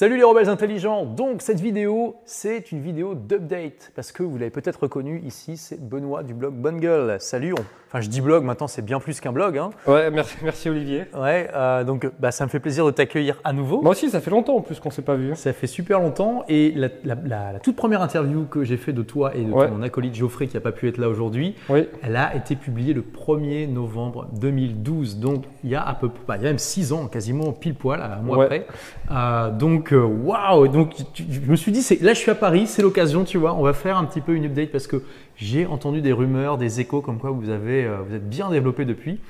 [0.00, 4.50] Salut les rebelles intelligents Donc cette vidéo, c'est une vidéo d'update, parce que vous l'avez
[4.50, 7.16] peut-être reconnu ici, c'est Benoît du blog Bungle.
[7.18, 9.58] Salut, on- enfin je dis blog, maintenant c'est bien plus qu'un blog.
[9.58, 9.68] Hein.
[9.86, 11.04] Ouais, merci, merci Olivier.
[11.14, 13.82] Ouais, euh, donc bah, ça me fait plaisir de t'accueillir à nouveau.
[13.82, 15.36] Moi aussi, ça fait longtemps en plus qu'on s'est pas vu.
[15.36, 18.94] Ça fait super longtemps et la, la- la- la toute première interview que j'ai fait
[18.94, 19.68] de toi et de Ouais.
[19.68, 22.94] ton acolyte Geoffrey qui n'a pas pu être là aujourd'hui, Oui, elle a été publiée
[22.94, 26.48] le 1er novembre 2012, donc il y a à peu près, bah, il y a
[26.48, 28.44] même 6 ans, quasiment pile poil, un mois Ouais.
[28.46, 28.66] après.
[29.10, 32.30] Euh, donc euh, waouh, donc tu- tu- je me suis dit, c'est- là je suis
[32.30, 34.86] à Paris, c'est l'occasion, tu vois, on va faire un petit peu une update parce
[34.86, 35.02] que
[35.36, 38.84] j'ai entendu des rumeurs, des échos comme quoi vous avez, euh, vous êtes bien développé
[38.84, 39.20] depuis.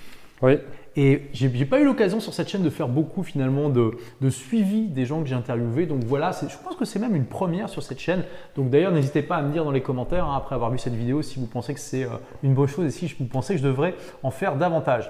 [0.42, 0.58] oui.
[0.96, 4.88] Et j'ai pas eu l'occasion sur cette chaîne de faire beaucoup finalement de, de suivi
[4.88, 5.86] des gens que j'ai interviewés.
[5.86, 8.24] Donc voilà, je pense que c'est même une première sur cette chaîne.
[8.56, 10.96] Donc d'ailleurs, n'hésitez pas à me dire dans les commentaires, hein, après avoir vu cette
[10.96, 12.08] vidéo, si vous pensez que c'est euh,
[12.42, 15.08] une bonne chose et si vous pensez que je devrais en faire davantage.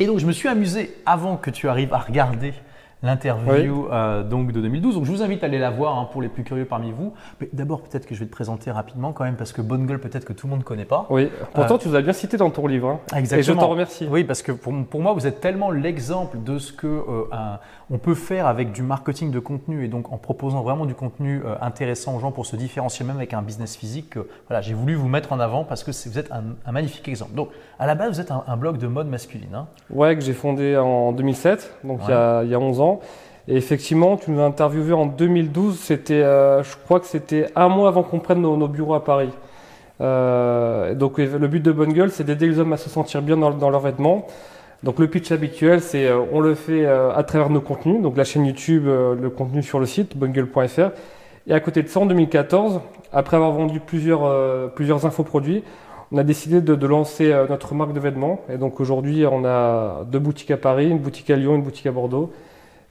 [0.00, 2.54] Et donc je me suis amusé avant que tu arrives à regarder
[3.02, 4.94] l'interview euh, donc de 2012.
[4.94, 7.12] Donc je vous invite à aller la voir hein, pour les plus curieux parmi vous.
[7.40, 9.98] Mais d'abord peut-être que je vais te présenter rapidement quand même parce que Bonne Gueule
[10.00, 11.06] peut-être que tout le monde ne connaît pas.
[11.10, 11.28] Oui.
[11.54, 12.88] Pourtant, tu nous as bien cité dans ton livre.
[12.88, 13.00] hein.
[13.38, 14.06] Et je t'en remercie.
[14.10, 17.58] Oui, parce que pour, pour moi, vous êtes tellement l'exemple de ce que euh, un-
[17.90, 21.42] on peut faire avec du marketing de contenu et donc en proposant vraiment du contenu
[21.44, 24.10] euh, intéressant aux gens pour se différencier même avec un business physique.
[24.10, 27.06] que, voilà, j'ai voulu vous mettre en avant parce que vous êtes un, un magnifique
[27.08, 27.34] exemple.
[27.34, 29.54] Donc, à la base, vous êtes un, un blog de mode masculine.
[29.54, 29.66] hein.
[29.90, 32.91] Ouais, que j'ai fondé en 2007, donc il, y a, il y a 11 ans.
[33.48, 35.78] Et effectivement, tu nous as interviewé en 2012.
[35.78, 39.30] C'était, euh, je crois que c'était un mois avant qu'on prenne nos, bureaux à Paris.
[40.00, 43.36] Euh, donc le but de Bonne Gueule, c'est d'aider les hommes à se sentir bien
[43.36, 44.26] dans, leurs vêtements.
[44.84, 48.24] Donc le pitch habituel, c'est euh, on le fait à travers nos contenus, donc la
[48.24, 50.90] chaîne YouTube, le contenu sur le site bonnegueule.fr.
[51.48, 52.80] Et à côté de ça, en 2014,
[53.12, 55.64] après avoir vendu plusieurs, plusieurs infoproduits,
[56.12, 58.42] on a décidé de, lancer notre marque de vêtements.
[58.52, 61.86] Et donc aujourd'hui, on a deux boutiques à Paris, une boutique à Lyon, une boutique
[61.86, 62.30] à Bordeaux.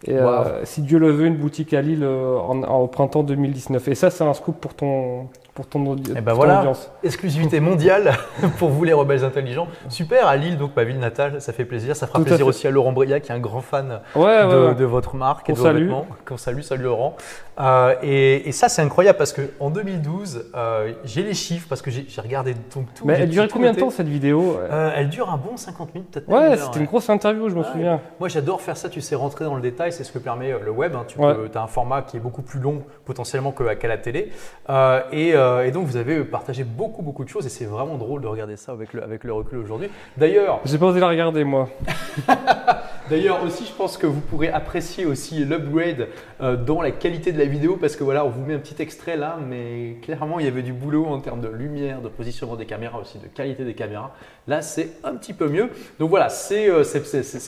[0.07, 0.27] Et Wow.
[0.30, 3.88] euh, si Dieu le veut, une boutique à Lille euh, en, en- au printemps 2019.
[3.88, 6.59] Et ça, c'est un scoop pour ton, pour ton, audi- Eh ben ton voilà.
[6.59, 6.89] audience.
[7.03, 8.13] Exclusivité mondiale
[8.57, 9.67] pour vous les rebelles intelligents.
[9.89, 11.95] Super, à Lille, donc ma ville natale, ça fait plaisir.
[11.95, 14.67] Ça fera Tout plaisir aussi à Laurent Briat qui est un grand fan Ouais, de,
[14.70, 14.76] ouais.
[14.76, 15.83] de votre marque et Qu'on de vos salue.
[15.83, 16.08] vêtements.
[16.26, 17.15] Qu'on salue, salut Laurent.
[17.59, 21.92] Euh, et, et ça, c'est incroyable parce qu'en 2012, euh, j'ai les chiffres parce que
[21.92, 23.05] j'ai regardé donc tout.
[23.05, 26.11] Mais elle durait combien de temps cette vidéo Euh, Elle dure un bon 50 minutes,
[26.11, 27.65] peut-être Ouais, c'était une grosse interview, je me Ouais.
[27.71, 27.99] souviens.
[28.20, 30.71] Moi, j'adore faire ça, tu sais, rentrer dans le détail, c'est ce que permet le
[30.71, 30.95] web.
[30.95, 31.03] hein.
[31.08, 34.31] Tu as un format qui est beaucoup plus long potentiellement que- qu'à la télé.
[35.11, 38.21] Et, euh, et donc, vous avez partagé beaucoup, beaucoup de choses et c'est vraiment drôle
[38.21, 39.89] de regarder ça avec le, avec le recul aujourd'hui.
[40.17, 41.69] D'ailleurs, J'ai pas osé la regarder, moi.
[43.09, 46.07] D'ailleurs aussi, je pense que vous pourrez apprécier aussi l'upgrade
[46.41, 48.81] euh, dans la qualité de la vidéo parce que voilà, on vous met un petit
[48.81, 52.55] extrait là, mais clairement il y avait du boulot en termes de lumière, de positionnement
[52.55, 54.11] des caméras aussi, de qualité des caméras.
[54.47, 55.69] Là, c'est un petit peu mieux.
[55.99, 56.83] Donc voilà, c'est euh,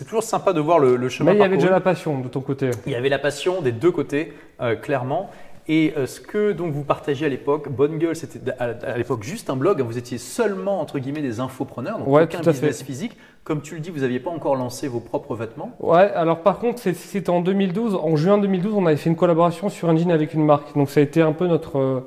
[0.06, 2.28] toujours sympa de voir le, le chemin Mais il y avait déjà la passion de
[2.28, 2.72] ton côté.
[2.86, 5.30] Il y avait la passion des deux côtés, euh, clairement.
[5.70, 9.50] Et euh, ce que donc vous partagez à l'époque, Bonne Gueule, c'était à, l'époque juste
[9.50, 9.82] un blog.
[9.82, 12.84] Vous étiez seulement entre guillemets des infopreneurs, donc Ouais, aucun business fait.
[12.86, 13.18] physique.
[13.46, 15.72] Comme tu le dis, vous n'aviez pas encore lancé vos propres vêtements.
[15.80, 17.96] Ouais, alors par contre, c'est- c'était en 2012.
[17.96, 20.76] En juin 2012, on avait fait une collaboration sur un jean avec une marque.
[20.76, 22.00] Donc ça a été un peu notre, euh,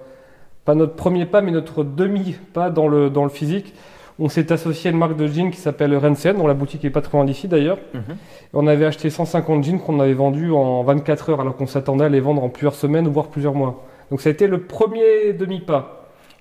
[0.66, 3.74] pas notre premier pas, mais notre demi-pas dans le, dans le physique.
[4.18, 6.90] On s'est associé à une marque de jeans qui s'appelle Rensen, dont la boutique est
[6.90, 7.78] pas très loin d'ici d'ailleurs.
[7.92, 8.16] Mhm.
[8.54, 12.08] On avait acheté 150 jeans qu'on avait vendus en 24 heures, alors qu'on s'attendait à
[12.08, 13.84] les vendre en plusieurs semaines, voire plusieurs mois.
[14.10, 15.92] Donc ça a été le premier demi-pas.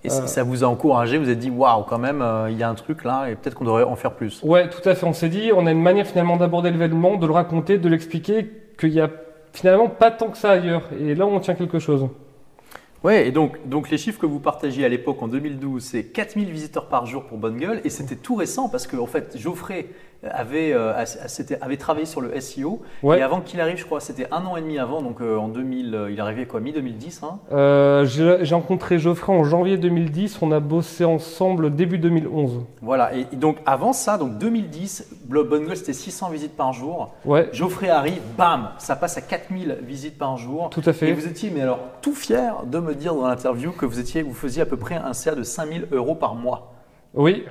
[0.06, 0.28] Et Euh.
[0.28, 2.76] ça vous a encouragé, vous êtes dit waouh, quand même, euh, il y a un
[2.76, 4.42] truc là et peut-être qu'on devrait en faire plus.
[4.44, 5.06] Ouais, tout à fait.
[5.06, 7.90] On s'est dit, on a une manière finalement d'aborder le vêtement, de le raconter, de
[7.90, 8.50] l'expliquer,
[8.80, 9.10] qu'il y a
[9.52, 10.84] finalement pas tant que ça ailleurs.
[11.02, 12.08] Et là, on tient quelque chose.
[13.06, 16.50] Ouais, et donc, donc les chiffres que vous partagiez à l'époque en 2012, c'est 4000
[16.50, 19.90] visiteurs par jour pour Bonne Gueule et c'était tout récent parce que en fait, Geoffrey
[20.32, 20.94] avait, euh,
[21.62, 23.20] avait travaillé sur le SEO Ouais.
[23.20, 25.48] et avant qu'il arrive, je crois, c'était un an et demi avant, donc euh, en
[25.48, 27.40] 2000, euh, il est arrivé quoi, mi-2010 hein?
[27.52, 30.42] Euh, J'ai rencontré Geoffrey en janvier 2010.
[30.42, 32.62] On a bossé ensemble début 2011.
[32.82, 37.14] Voilà, et, et donc avant ça, donc 2010, Blo- Bonne c'était 600 visites par jour.
[37.26, 40.70] Ouais, Geoffrey arrive, bam, ça passe à 4000 visites par jour.
[40.70, 41.12] tout à Et fait.
[41.14, 44.34] vous étiez, mais alors, tout fier de me dire dans l'interview que vous étiez, vous
[44.34, 46.74] faisiez à peu près un CA de 5000 euros par mois.
[47.14, 47.44] Oui,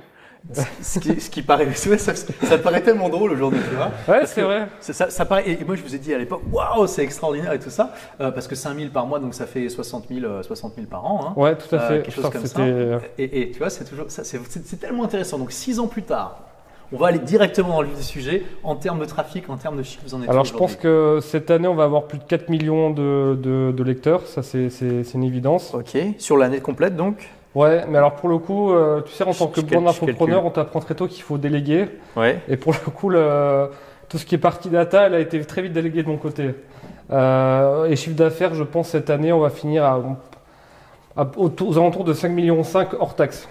[0.81, 3.91] Ce qui, ce qui paraît, ça, ça, paraît tellement drôle aujourd'hui, tu vois.
[4.07, 4.67] ouais, c'est vrai.
[4.79, 7.69] Ça, paraît, et moi je vous ai dit à l'époque, waouh, c'est extraordinaire et tout
[7.71, 10.87] ça, euh, parce que 5000 par mois, donc ça fait 60 000, euh, 60 000
[10.87, 11.27] par an.
[11.29, 11.33] hein.
[11.39, 12.01] Ouais, tout à Euh, fait.
[12.03, 12.47] quelque chose comme ça.
[12.47, 15.39] c'était- Et, et tu vois, c'est toujours, c'est, tellement intéressant.
[15.39, 16.39] Donc six ans plus tard,
[16.93, 19.77] on va aller directement dans le vif du sujet en termes de trafic, en termes
[19.77, 22.19] de chiffres, vous en êtes Alors je pense que cette année, on va avoir plus
[22.19, 24.27] de 4 millions de, de- de lecteurs.
[24.27, 24.69] Ça, c'est
[25.15, 25.73] une évidence.
[25.73, 27.27] Ok, sur l'année complète donc?
[27.55, 30.45] Ouais, mais alors pour le coup, euh, tu sais, en tant que je bon infopreneur,
[30.45, 31.87] on t'apprend très tôt qu'il faut déléguer.
[32.17, 32.39] Ouais.
[32.49, 33.69] Et pour le coup, le-
[34.09, 36.53] tout ce qui est partie data, elle a été très vite déléguée de mon côté.
[37.11, 40.01] Euh, et chiffre d'affaires, je pense cette année, on va finir à,
[41.17, 43.47] à- aux alentours de 5 millions 5 hors taxe.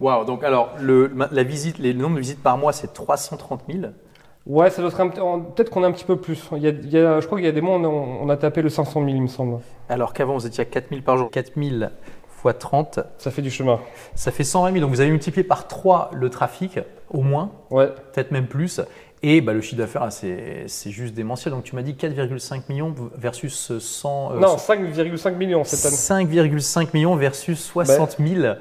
[0.00, 3.60] Waouh, donc alors, le, la visite, les, le nombre de visites par mois, c'est 330
[3.70, 3.92] 000.
[4.46, 6.50] Ouais, ça doit peut-être qu'on est un petit peu plus.
[6.56, 7.88] Il y a, il y a- je crois qu'il y a des mois, on a,
[7.88, 9.60] on a tapé le 500 000, il me semble.
[9.88, 11.30] Alors qu'avant, vous étiez à 4 000 par jour.
[11.30, 11.86] 4 000
[12.44, 13.80] fois 30, Ça fait du chemin.
[14.14, 14.80] ça fait 120 000.
[14.82, 16.78] Donc vous avez multiplié par 3 le trafic,
[17.10, 17.86] au moins, Ouais.
[18.12, 18.82] peut-être même plus.
[19.22, 21.54] Et bah, le chiffre d'affaires, ah, c'est c'est juste démentiel.
[21.54, 24.32] Donc tu m'as dit 4,5 millions versus 100.
[24.34, 26.26] euh, non, 5,5 millions cette année.
[26.26, 28.54] 5,5 millions versus 60 000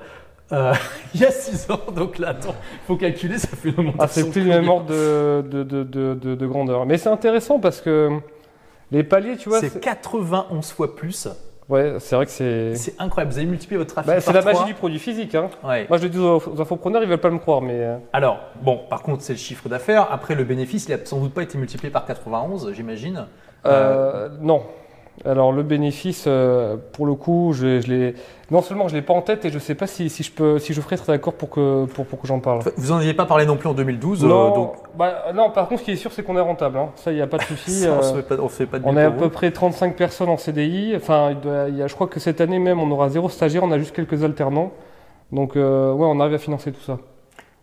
[0.53, 0.73] euh,
[1.13, 1.81] il y a 6 ans.
[1.93, 2.55] Donc là, attends,
[2.87, 3.99] faut calculer, ça fait une augmentation.
[3.99, 6.85] Ah, c'est plus le même ordre de, de, de, de, de- de grandeur.
[6.85, 8.17] Mais c'est intéressant parce que
[8.91, 9.59] les paliers, tu vois.
[9.59, 11.27] C'est c'est- 91 fois plus.
[11.73, 12.75] Ouais, c'est vrai que c'est.
[12.75, 13.31] C'est incroyable.
[13.31, 14.67] Vous avez multiplié votre trafic Bah, c'est la magie 3.
[14.67, 15.33] du produit physique.
[15.35, 15.49] Hein.
[15.63, 15.85] Ouais.
[15.89, 17.79] Moi, je le dis aux, aux infopreneurs, ils veulent pas me croire, mais.
[17.79, 20.07] euh, Alors, bon, par contre, c'est le chiffre d'affaires.
[20.11, 23.25] Après, le bénéfice, il n'a sans doute pas été multiplié par 91, j'imagine.
[23.65, 24.63] euh, non.
[25.25, 28.15] Alors, le bénéfice, euh, pour le coup, je, je l'ai.
[28.51, 30.59] Non seulement je l'ai pas en tête et je sais pas si, si je peux,
[30.59, 32.61] si je ferai être d'accord pour que, pour, pour que j'en parle.
[32.77, 34.23] Vous n'en aviez pas parlé non plus en 2012.
[34.23, 36.77] euh, non, donc, bah, non, par contre, ce qui est sûr, c'est qu'on est rentable.
[36.77, 36.89] hein.
[36.95, 37.85] Ça, il n'y a pas de souci.
[37.87, 40.29] on euh, fait pas, on fait pas de On est à peu près 35 personnes
[40.29, 40.93] en CDI.
[40.95, 43.29] Enfin, il doit- il y a, je crois que cette année même, on aura zéro
[43.29, 44.71] stagiaire, on a juste quelques alternants.
[45.31, 46.97] Donc, euh, ouais, on arrive à financer tout ça.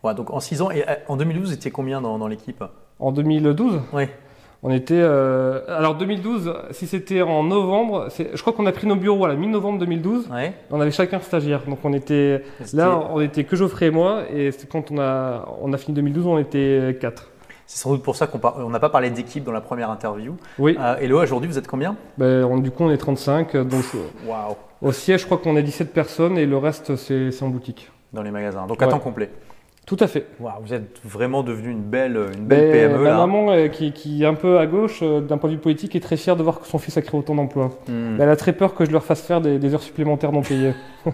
[0.03, 2.65] Ouais, donc en 6 ans, et en 2012, vous étiez combien dans, dans l'équipe?
[3.01, 4.05] En 2012, Oui.
[4.63, 4.95] On était.
[4.95, 9.29] euh, alors, 2012, si c'était en novembre, je crois qu'on a pris nos bureaux à
[9.29, 10.29] la mi-novembre 2012.
[10.31, 10.53] Ouais.
[10.71, 11.63] On avait chacun stagiaire.
[11.67, 12.43] Donc, on était.
[12.75, 14.23] Là, on était que Geoffrey et moi.
[14.33, 17.31] Et c'est quand on a, on a fini 2012, on était 4.
[17.67, 20.37] c'est sans doute pour ça qu'on par- n'a pas parlé d'équipe dans la première interview.
[20.59, 20.77] Oui.
[20.79, 21.97] Euh, Hello, aujourd'hui, vous êtes combien?
[22.19, 23.57] Ben, on- du coup, on est 35.
[23.57, 23.85] Donc,
[24.27, 27.49] Waouh au siège, je crois qu'on est 17 personnes et le reste, c'est c'est en
[27.49, 27.91] boutique.
[28.15, 28.67] Dans les magasins.
[28.67, 28.91] Donc à Ouais.
[28.91, 29.31] temps complet.
[29.91, 30.29] Tout à fait.
[30.39, 33.17] Waouh, vous êtes vraiment devenu une belle, une belle Ben, PME ma là.
[33.17, 35.97] maman, euh, qui, qui est un peu à gauche euh, d'un point de vue politique,
[35.97, 37.71] est très fière de voir que son fils a créé autant d'emplois.
[37.89, 38.15] Hmm.
[38.17, 40.43] Mais Elle a très peur que je leur fasse faire des, des heures supplémentaires non
[40.43, 40.75] payées.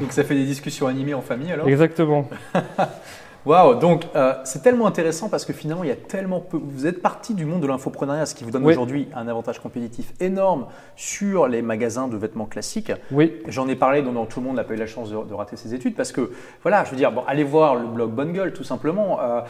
[0.00, 1.68] Donc ça fait des discussions animées en famille alors?
[1.68, 2.26] Exactement.
[3.46, 6.58] Waouh, donc euh, c'est tellement intéressant parce que finalement il y a tellement peu.
[6.62, 8.72] Vous êtes parti du monde de l'infoprenariat, ce qui vous donne Oui.
[8.72, 12.92] aujourd'hui un avantage compétitif énorme sur les magasins de vêtements classiques.
[13.12, 13.34] Oui.
[13.48, 15.56] J'en ai parlé, dont tout le monde n'a pas eu la chance de, de rater
[15.56, 16.30] ses études parce que
[16.62, 19.20] voilà, je veux dire, bon, allez voir le blog Bonne Gueule tout simplement.
[19.20, 19.42] Euh,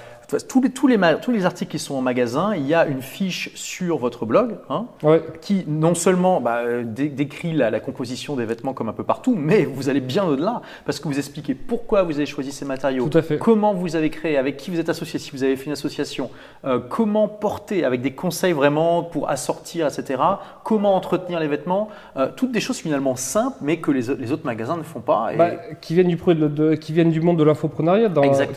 [0.49, 2.87] tous, les, tous, les, ma- tous les articles qui sont en magasin, il y a
[2.87, 4.57] une fiche sur votre blog.
[4.71, 5.23] hein, Ouais.
[5.41, 9.05] qui non seulement bah, euh, dé- décrit la, la composition des vêtements comme un peu
[9.05, 12.65] partout, mais vous allez bien au-delà parce que vous expliquez pourquoi vous avez choisi ces
[12.65, 13.39] matériaux, Tout à fait.
[13.39, 16.31] comment vous avez créé, avec qui vous êtes associé, si vous avez fait une association,
[16.65, 20.21] euh, comment porter, avec des conseils vraiment pour assortir, etc.,
[20.63, 24.77] comment entretenir les vêtements, euh, toutes des choses finalement simples, mais que les, autres magasins
[24.77, 25.33] ne font pas.
[25.33, 25.51] et- Bah,
[25.81, 28.09] qui, viennent du, de- de- qui viennent du monde de l'infoprenariat.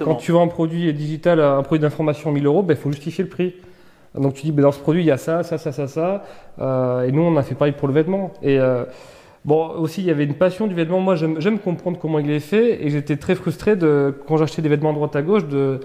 [0.04, 3.24] Quand tu vends un produit digital, un produit d'information à 1000 euros, il faut justifier
[3.24, 3.56] le prix.
[4.16, 6.24] Donc tu dis, ben, dans ce produit, il y a ça, ça, ça, ça, ça.
[6.60, 8.34] Euh, et nous, on a fait pareil pour le vêtement.
[8.42, 8.86] Et euh,
[9.46, 11.00] bon, aussi, il y avait une passion du vêtement.
[11.00, 12.84] Moi, j'aime comprendre comment il est fait.
[12.84, 15.80] Et j'étais très frustré de, quand j'achetais des vêtements à droite à gauche de,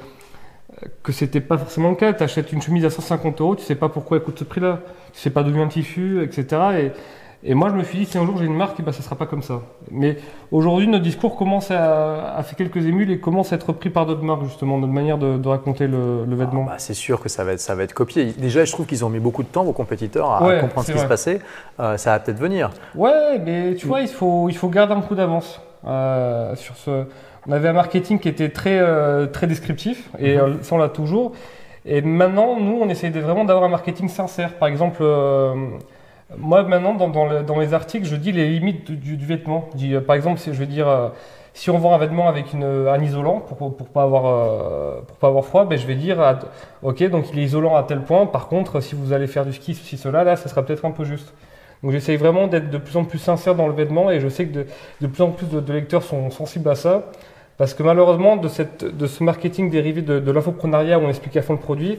[1.02, 2.12] que c'était pas forcément le cas.
[2.12, 4.80] Tu achètes une chemise à 150 euros, tu sais pas pourquoi elle coûte ce prix-là.
[5.12, 6.46] Tu sais pas d'où vient le tissu, etc.
[6.80, 6.90] Et,
[7.44, 9.02] et moi, je me suis dit, si un jour j'ai une marque, eh ben, ça
[9.02, 9.60] sera pas comme ça.
[9.90, 10.16] Mais
[10.50, 14.06] aujourd'hui, notre discours commence à, à faire quelques émules et commence à être repris par
[14.06, 16.64] d'autres marques, justement, notre manière de, de raconter le, le vêtement.
[16.68, 18.26] Ah bah, c'est sûr que ça va, être, ça va être copié.
[18.38, 20.98] Déjà, je trouve qu'ils ont mis beaucoup de temps, vos compétiteurs, à, comprendre ce qui
[20.98, 21.08] se vrai.
[21.08, 21.40] passait.
[21.80, 22.70] Euh, ça va peut-être venir.
[22.94, 27.04] Ouais, mais tu vois, il faut, il faut garder un coup d'avance euh, sur ce.
[27.48, 30.88] On avait un marketing qui était très, euh, très descriptif, et euh, ça on l'a
[30.88, 31.32] toujours.
[31.84, 34.52] Et maintenant, nous, on essaye de- vraiment d'avoir un marketing sincère.
[34.54, 35.02] Par exemple,
[36.38, 39.68] moi maintenant, dans, dans, le- dans les articles, je dis les limites du, du- vêtement.
[39.74, 41.08] Dis, euh, par exemple, si, je vais dire, euh,
[41.54, 45.28] si on vend un vêtement avec une, un isolant pour, pour pas avoir, euh, pas
[45.28, 46.18] avoir froid, ben, je vais dire,
[46.82, 48.26] ok, donc il est isolant à tel point.
[48.26, 50.90] Par contre, si vous allez faire du ski, ceci, cela, là, ça sera peut-être un
[50.92, 51.34] peu juste.
[51.82, 54.46] Donc j'essaye vraiment d'être de plus en plus sincère dans le vêtement et je sais
[54.46, 54.66] que de,
[55.00, 57.02] de plus en plus de, de lecteurs sont sensibles à ça.
[57.58, 61.36] Parce que malheureusement, de, cette, de ce marketing dérivé de, de l'infoprenariat où on explique
[61.36, 61.98] à fond le produit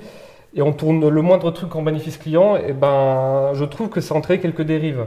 [0.56, 4.14] et on tourne le moindre truc en bénéfice client, et ben, je trouve que ça
[4.14, 5.06] entraîne quelques dérives.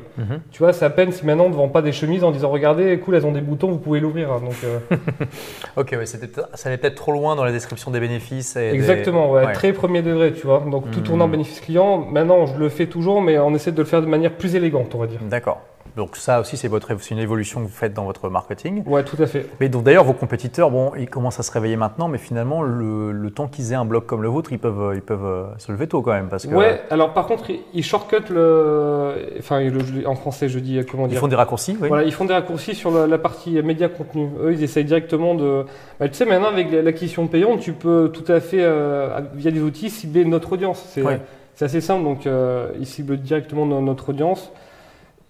[0.51, 2.49] Tu vois, c'est à peine si maintenant on ne vend pas des chemises en disant
[2.51, 4.29] regardez, cool, elles ont des boutons, vous pouvez l'ouvrir.
[4.41, 4.79] Donc, euh,
[5.77, 6.19] Ok, ouais, ça
[6.65, 8.57] allait peut-être trop loin dans la description des bénéfices.
[8.57, 9.53] Et des- exactement, ouais, Ouais.
[9.53, 10.65] très premier degré, tu vois.
[10.71, 11.05] Donc tout Mhm.
[11.05, 11.99] tourne en bénéfice client.
[11.99, 14.95] Maintenant, je le fais toujours, mais on essaie de le faire de manière plus élégante,
[14.95, 15.21] on va dire.
[15.23, 15.61] D'accord.
[15.97, 18.83] Donc ça aussi, c'est votre, c'est une évolution que vous faites dans votre marketing.
[18.87, 19.47] Ouais, tout à fait.
[19.61, 23.13] Mais donc d'ailleurs, vos compétiteurs, bon, ils commencent à se réveiller maintenant, mais finalement, le,
[23.13, 25.73] le temps qu'ils aient un blog comme le vôtre, ils peuvent, ils peuvent euh, se
[25.73, 29.15] lever tôt quand même, parce que Ouais, alors par contre, ils- ils shortcut le.
[29.39, 31.21] Enfin, le- en français, je dis comment ils dire.
[31.21, 31.77] font des raccourcis.
[31.81, 31.89] Oui.
[31.89, 34.29] Voilà, ils font des raccourcis sur la, la partie média contenu.
[34.43, 35.65] Eux, ils essayent directement de.
[35.99, 39.61] Bah, tu sais, maintenant, avec l'acquisition payante, tu peux tout à fait, euh, via des
[39.63, 40.85] outils, cibler notre audience.
[40.91, 41.21] C'est Ouais.
[41.59, 44.53] Assez simple, donc euh, il cible directement notre audience.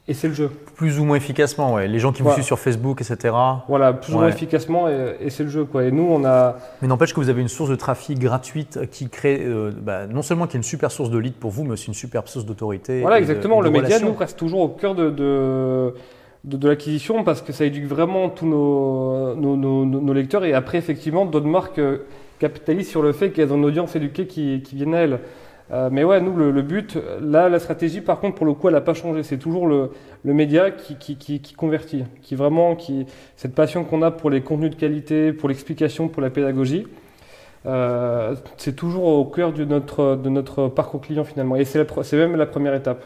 [0.08, 0.50] Et c'est le jeu.
[0.76, 1.88] Plus ou moins efficacement, ouais.
[1.88, 3.34] Les gens qui vous suivent sur Facebook, etc.
[3.68, 5.84] Voilà, plus ou moins efficacement, et, c'est le jeu, quoi.
[5.84, 6.56] Et nous, on a.
[6.80, 10.22] Mais n'empêche que vous avez une source de trafic gratuite qui crée, euh, bah, non
[10.22, 12.46] seulement qui est une super source de lead pour vous, mais aussi une super source
[12.46, 13.00] d'autorité.
[13.00, 13.60] Voilà, exactement.
[13.60, 15.94] le média, nous, reste toujours au cœur de, de,
[16.44, 20.44] de, l'acquisition parce que ça éduque vraiment tous nos, nos, nos, lecteurs.
[20.44, 22.06] Et après, effectivement, d'autres marques euh,
[22.38, 25.18] capitalisent sur le fait qu'elles ont une audience éduquée qui, qui viennent à elles.
[25.72, 28.74] Euh, mais ouais, nous, le, but, là, la stratégie, par contre, pour le coup, elle
[28.74, 29.22] n'a pas changé.
[29.22, 29.90] C'est toujours le,
[30.24, 33.06] le média qui, qui, qui, convertit, qui vraiment, qui,
[33.36, 36.86] cette passion qu'on a pour les contenus de qualité, pour l'explication, pour la pédagogie.
[37.66, 41.56] Euh, c'est toujours au cœur de notre, de notre parcours client finalement.
[41.56, 43.04] Et c'est même la première étape.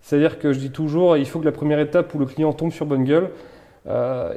[0.00, 2.72] C'est-à-dire que je dis toujours, il faut que la première étape où le client tombe
[2.72, 3.28] sur bonne gueule,
[3.86, 4.32] euh,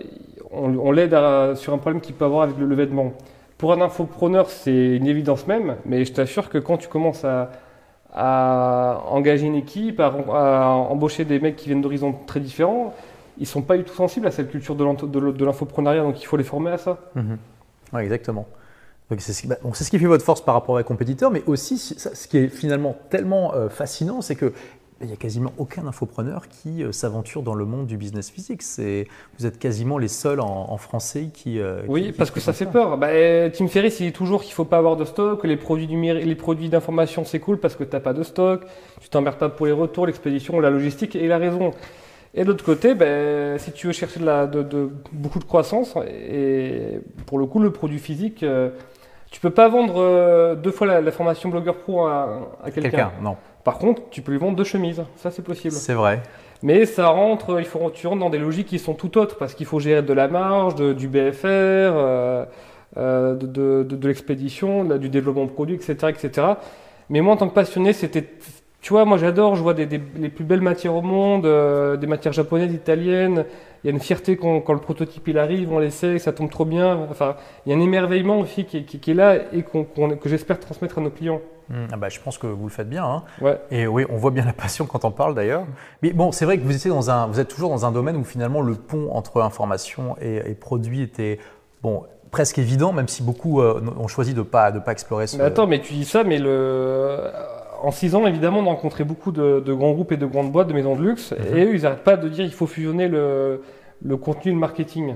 [0.51, 1.15] on, on l'aide
[1.55, 3.13] sur un problème qu'il peut avoir avec le, le vêtement.
[3.61, 9.03] Pour un infopreneur, c'est une évidence même, mais je t'assure que quand tu commences à,
[9.07, 12.91] engager une équipe, à, embaucher des mecs qui viennent d'horizons très différents,
[13.37, 16.43] ils sont pas du tout sensibles à cette culture de l'infoprenariat, donc il faut les
[16.43, 16.97] former à ça.
[17.93, 18.47] Oui, exactement.
[19.19, 22.27] C'est ce, ce, qui fait votre force par rapport à vos compétiteurs, mais aussi ce
[22.27, 24.53] qui est finalement tellement euh, fascinant, c'est que
[25.01, 28.61] il n'y a quasiment aucun infopreneur qui euh, s'aventure dans le monde du business physique.
[29.37, 31.59] Vous êtes quasiment les seuls en, français qui.
[31.59, 32.97] Euh, oui, parce que ça fait peur.
[32.97, 33.09] Bah,
[33.51, 35.87] Tim Ferriss, il dit toujours qu'il ne faut pas avoir de stock, que les produits,
[35.87, 38.61] les produits d'information, c'est cool parce que tu n'as pas de stock,
[38.99, 41.71] tu t'emmerdes pas pour les retours, l'expédition, la logistique, et il a raison.
[42.33, 45.95] Et de l'autre côté, bah, si tu veux chercher de, la, de, beaucoup de croissance,
[46.07, 48.69] et pour le coup, le produit physique, euh,
[49.31, 52.89] tu peux pas vendre deux fois la, formation blogueur pro à, à quelqu'un.
[52.89, 53.37] Quelqu'un, non.
[53.63, 55.03] Par contre, tu peux lui vendre deux chemises.
[55.17, 55.73] Ça, c'est possible.
[55.73, 56.21] C'est vrai.
[56.63, 59.55] Mais ça rentre, il faut, tu rentres dans des logiques qui sont tout autres parce
[59.55, 62.45] qu'il faut gérer de la marge, du BFR, euh,
[62.97, 66.47] euh, de, de, l'expédition, du développement de produits, etc., etc.
[67.09, 68.27] Mais moi, en tant que passionné, c'était,
[68.81, 72.07] tu vois, moi j'adore, je vois des, les plus belles matières au monde, euh, des
[72.07, 73.45] matières japonaises, italiennes.
[73.83, 76.51] Il y a une fierté quand, quand le prototype il arrive, on l'essaie, ça tombe
[76.51, 77.07] trop bien.
[77.09, 80.59] Enfin, il y a un émerveillement aussi qui, qui, qui est là et que j'espère
[80.59, 81.41] transmettre à nos clients.
[81.71, 81.87] Mmh.
[81.91, 83.05] Ah bah, je pense que vous le faites bien.
[83.05, 83.23] Hein.
[83.41, 83.59] Ouais.
[83.71, 85.63] Et oui, on voit bien la passion quand on parle d'ailleurs.
[86.01, 88.17] Mais bon, c'est vrai que vous, étiez dans un, vous êtes toujours dans un domaine
[88.17, 91.39] où finalement le pont entre information et, produit était
[91.81, 95.27] bon, presque évident, même si beaucoup euh, ont choisi de ne pas, de pas explorer
[95.27, 95.37] ce.
[95.37, 97.31] Mais attends, mais tu dis ça, mais le...
[97.81, 100.67] en six ans, évidemment, on a rencontré beaucoup de, grands groupes et de grandes boîtes,
[100.67, 101.57] de maisons de luxe, mmh.
[101.57, 103.61] et eux, ils n'arrêtent pas de dire qu'il faut fusionner le,
[104.03, 105.15] le contenu et le marketing.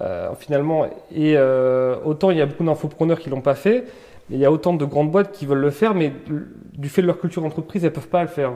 [0.00, 3.84] Euh, finalement, et euh, autant il y a beaucoup d'infopreneurs qui l'ont pas fait,
[4.30, 6.12] il y a autant de grandes boîtes qui veulent le faire, mais
[6.74, 8.52] du fait de leur culture d'entreprise, elles peuvent pas le faire.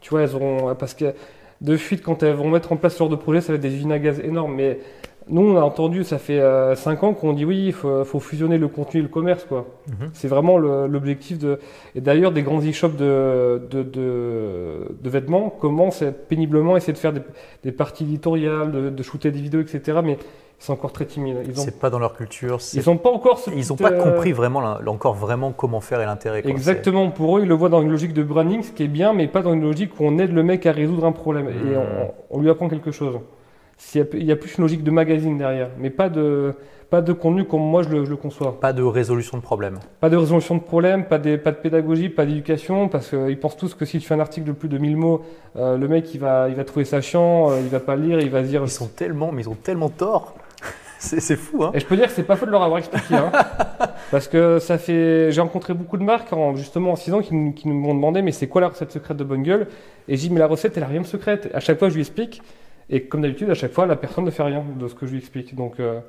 [0.00, 1.14] Tu vois, elles auront, parce que
[1.60, 3.62] de suite, quand elles vont mettre en place ce genre de projet, ça va être
[3.62, 4.54] des usines à gaz énormes.
[4.54, 4.80] Mais
[5.28, 8.58] nous, on a entendu, ça fait 5 euh, ans qu'on dit oui, il faut, fusionner
[8.58, 9.44] le contenu et le commerce.
[9.44, 9.66] quoi.
[9.88, 10.10] Mhm.
[10.12, 11.58] C'est vraiment l'objectif de.
[11.94, 17.12] Et d'ailleurs, des grands e-shops de, de, de, vêtements commencent péniblement à essayer de faire
[17.12, 17.22] des,
[17.62, 20.00] des parties éditoriales, de, de, shooter des vidéos, etc.
[20.02, 20.18] Mais
[20.62, 21.38] c'est encore très timide.
[21.44, 21.64] Ils ont...
[21.64, 22.58] C'est pas dans leur culture.
[22.72, 23.40] Ils n'ont pas encore.
[23.52, 26.40] Ils n'ont pas compris vraiment encore vraiment comment faire et l'intérêt.
[26.46, 27.10] Exactement.
[27.10, 29.26] Pour eux, ils le voient dans une logique de branding, ce qui est bien, mais
[29.26, 32.10] pas dans une logique où on aide le mec à résoudre un problème et hmm.
[32.30, 33.18] on, lui apprend quelque chose.
[33.94, 36.54] Il y a plus une logique de magazine derrière, mais pas de
[36.90, 38.60] pas de contenu comme moi je le, conçois.
[38.60, 39.78] Pas de résolution de problème.
[39.98, 43.56] Pas de résolution de problème, pas de, pas de pédagogie, pas d'éducation, parce qu'ils pensent
[43.56, 45.22] tous que si tu fais un article de plus de 1000 mots,
[45.56, 48.20] euh, le mec il va, il va trouver ça chiant, euh, il va pas lire,
[48.20, 48.60] il va dire.
[48.62, 50.34] Ils sont tellement, mais ils ont tellement tort.
[51.02, 51.64] C'est fou.
[51.64, 53.16] Hein et je peux dire que c'est pas faute de leur avoir expliqué.
[53.16, 53.32] Hein.
[54.10, 55.32] parce que ça fait.
[55.32, 58.22] J'ai rencontré beaucoup de marques, en, justement en 6 ans, qui, qui nous m'ont demandé
[58.22, 59.66] mais c'est quoi la recette secrète de Bonne Gueule
[60.08, 61.50] Et j'ai dit mais la recette, elle a rien de secrète.
[61.54, 62.42] À chaque fois, je lui explique.
[62.90, 65.12] Et comme d'habitude, à chaque fois, la personne ne fait rien de ce que je
[65.12, 65.54] lui explique.
[65.54, 66.00] Donc, euh,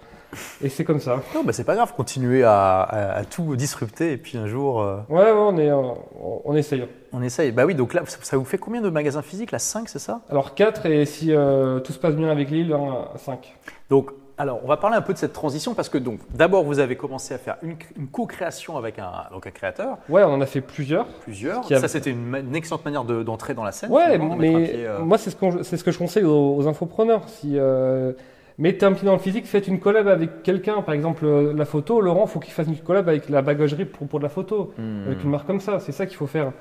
[0.62, 1.22] et c'est comme ça.
[1.34, 4.82] Non, bah c'est pas grave, continuer à, à, tout disrupter et puis un jour.
[4.82, 6.86] Euh, ouais, ouais, on, est, on, essaye.
[7.12, 7.52] On essaye.
[7.52, 10.22] Bah oui, donc là, ça vous fait combien de magasins physiques Là, 5, c'est ça?
[10.30, 12.76] Alors 4, et si euh, tout se passe bien avec Lille,
[13.16, 13.56] 5.
[13.90, 16.80] Donc alors, on va parler un peu de cette transition parce que donc, d'abord, vous
[16.80, 17.76] avez commencé à faire une,
[18.12, 19.98] co-création avec un, donc un créateur.
[20.10, 21.06] Ouais, on en a fait plusieurs.
[21.06, 21.64] Plusieurs.
[21.66, 23.92] Ça, c'était une, excellente manière d'entrer dans la scène.
[23.92, 27.30] Ouais, mais euh, moi, c'est ce, que ce que je conseille aux, infopreneurs.
[27.30, 28.14] Si, euh,
[28.58, 30.82] mettez un pied dans le physique, faites une collab avec quelqu'un.
[30.82, 33.86] Par exemple, euh, la photo, Laurent, il faut qu'il fasse une collab avec la bagagerie
[33.86, 34.74] pour, pour de la photo.
[34.80, 35.04] Hmm.
[35.06, 35.80] Avec une marque comme ça.
[35.80, 36.52] C'est ça qu'il faut faire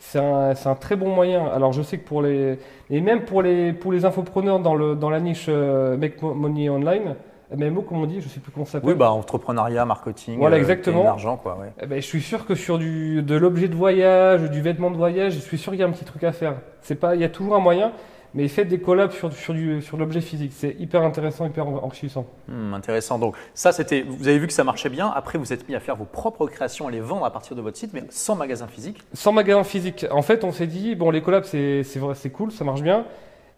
[0.00, 1.46] c'est un, très bon moyen.
[1.46, 4.96] Alors je sais que pour les et même pour les pour les infopreneurs dans le
[4.96, 7.14] dans la niche euh, Make Money Online,
[7.54, 8.88] MMO comme on dit, je sais plus comment ça s'appelle.
[8.88, 11.04] Oui, bah entrepreneuriat, marketing, voilà euh, exactement.
[11.04, 11.58] l'argent quoi.
[11.60, 11.72] Ouais.
[11.82, 14.96] Eh ben, je suis sûr que sur du de l'objet de voyage, du vêtement de
[14.96, 16.54] voyage, je suis sûr qu'il y a un petit truc à faire.
[16.80, 17.92] C'est pas, il y a toujours un moyen.
[18.34, 20.52] Mais il fait des collabs sur, sur, du, sur l'objet physique.
[20.54, 22.26] C'est hyper intéressant, hyper enrichissant.
[22.48, 23.18] Hmm, intéressant.
[23.18, 25.08] Donc ça, c'était, vous avez vu que ça marchait bien.
[25.14, 27.62] Après, vous êtes mis à faire vos propres créations, à les vendre à partir de
[27.62, 29.02] votre site, mais sans magasin physique.
[29.12, 30.06] Sans magasin physique.
[30.10, 33.04] En fait, on s'est dit, bon, les collabs, c'est, c'est, c'est cool, ça marche bien.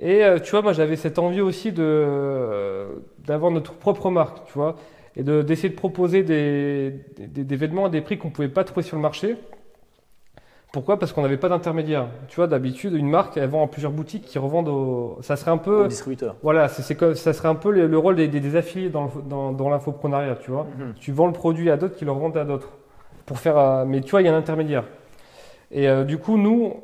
[0.00, 2.88] Et euh, tu vois, moi, j'avais cette envie aussi de, euh,
[3.26, 4.76] d'avoir notre propre marque, tu vois,
[5.14, 8.48] et de, d'essayer de proposer des, des, des vêtements à des prix qu'on ne pouvait
[8.48, 9.36] pas trouver sur le marché.
[10.72, 10.98] Pourquoi?
[10.98, 12.06] Parce qu'on n'avait pas d'intermédiaire.
[12.28, 15.18] Tu vois, d'habitude, une marque, elle vend en plusieurs boutiques qui revendent au.
[15.20, 15.84] Ça serait un peu.
[15.84, 16.34] Au distributeur.
[16.42, 19.22] Voilà, c'est, ça serait un peu le, le rôle des, des- des affiliés dans, le-
[19.28, 20.66] dans, dans l'infoprenariat, tu vois.
[20.78, 20.94] Mhm.
[20.98, 22.70] Tu vends le produit à d'autres qui le revendent à d'autres.
[23.26, 24.84] Pour faire, euh, mais tu vois, il y a un intermédiaire.
[25.70, 26.74] Et euh, du coup, nous,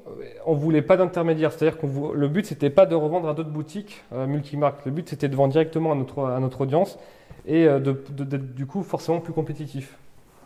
[0.47, 1.50] on voulait pas d'intermédiaire.
[1.52, 4.85] C'est-à-dire que le but, c'était pas de revendre à d'autres boutiques euh, multimarques.
[4.85, 6.99] Le but, c'était de vendre directement à notre, à notre audience
[7.47, 9.97] et euh, d'être du coup forcément plus compétitif.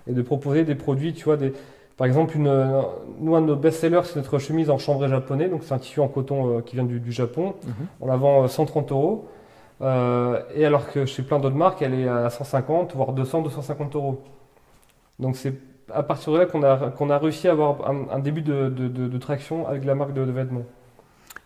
[0.08, 1.52] Et de proposer des produits, tu vois, des,
[1.96, 2.80] par exemple, une, euh,
[3.20, 5.48] nous, un de nos best-sellers, c'est notre chemise en chambré japonais.
[5.48, 7.54] Donc, c'est un tissu en coton euh, qui vient du, du Japon.
[7.66, 7.72] Mhm.
[8.00, 9.28] On la vend euh, 130 euros.
[9.80, 13.96] Euh, et alors que chez plein d'autres marques, elle est à 150, voire 200, 250
[13.96, 14.22] euros.
[15.18, 15.54] Donc c'est
[15.92, 18.68] à partir de là qu'on a, qu'on a réussi à avoir un, un début de,
[18.68, 20.62] de- de- de traction avec la marque de vêtements.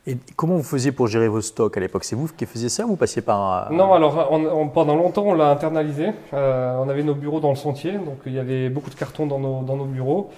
[0.09, 2.05] Et comment vous faisiez pour gérer vos stocks à l'époque?
[2.05, 3.71] C'est vous qui faisiez ça ou vous passiez par.
[3.71, 6.11] un- Non, alors on- on- pendant longtemps, on l'a internalisé.
[6.33, 9.27] Euh, on avait nos bureaux dans le sentier, donc il y avait beaucoup de cartons
[9.27, 10.31] dans nos, dans nos bureaux.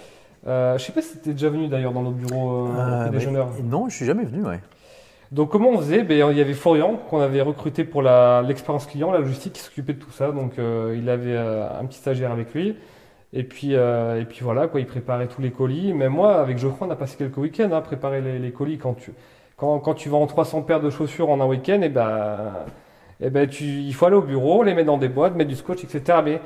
[0.46, 3.62] Euh, je sais pas si tu déjà venu d'ailleurs dans nos bureaux euh, Euh.
[3.64, 4.42] Non, je suis jamais venu.
[4.46, 4.60] Ouais.
[5.32, 6.02] Donc comment on faisait?
[6.04, 9.92] Ben, Il y avait Florian qu'on avait recruté pour l'expérience client, la logistique, qui s'occupait
[9.92, 10.30] de tout ça.
[10.32, 12.74] Donc euh, il avait euh, un petit stagiaire avec lui.
[13.34, 15.92] Et puis, euh, et puis voilà, quoi, il préparait tous les colis.
[15.92, 18.78] Mais moi, avec Geoffroy, on a passé quelques week-ends à préparer les, les colis.
[18.78, 19.12] Quand tu,
[19.58, 22.38] quand, tu vends 300 paires de chaussures en un week-end, et ben,
[23.20, 25.56] et ben tu, il faut aller au bureau, les mettre dans des boîtes, mettre du
[25.56, 26.20] scotch, etc.
[26.24, 26.40] Mais,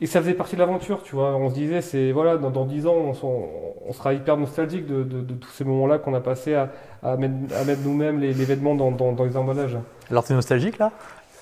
[0.00, 1.36] et ça faisait partie de l'aventure, tu vois.
[1.36, 5.50] On se disait, c'est voilà, dans, dans 10 ans, on, sera hyper nostalgique de, tous
[5.50, 9.76] ces moments-là qu'on a passé à, mettre, nous-mêmes les, vêtements dans les emballages.
[10.10, 10.92] Alors, tu es nostalgique là?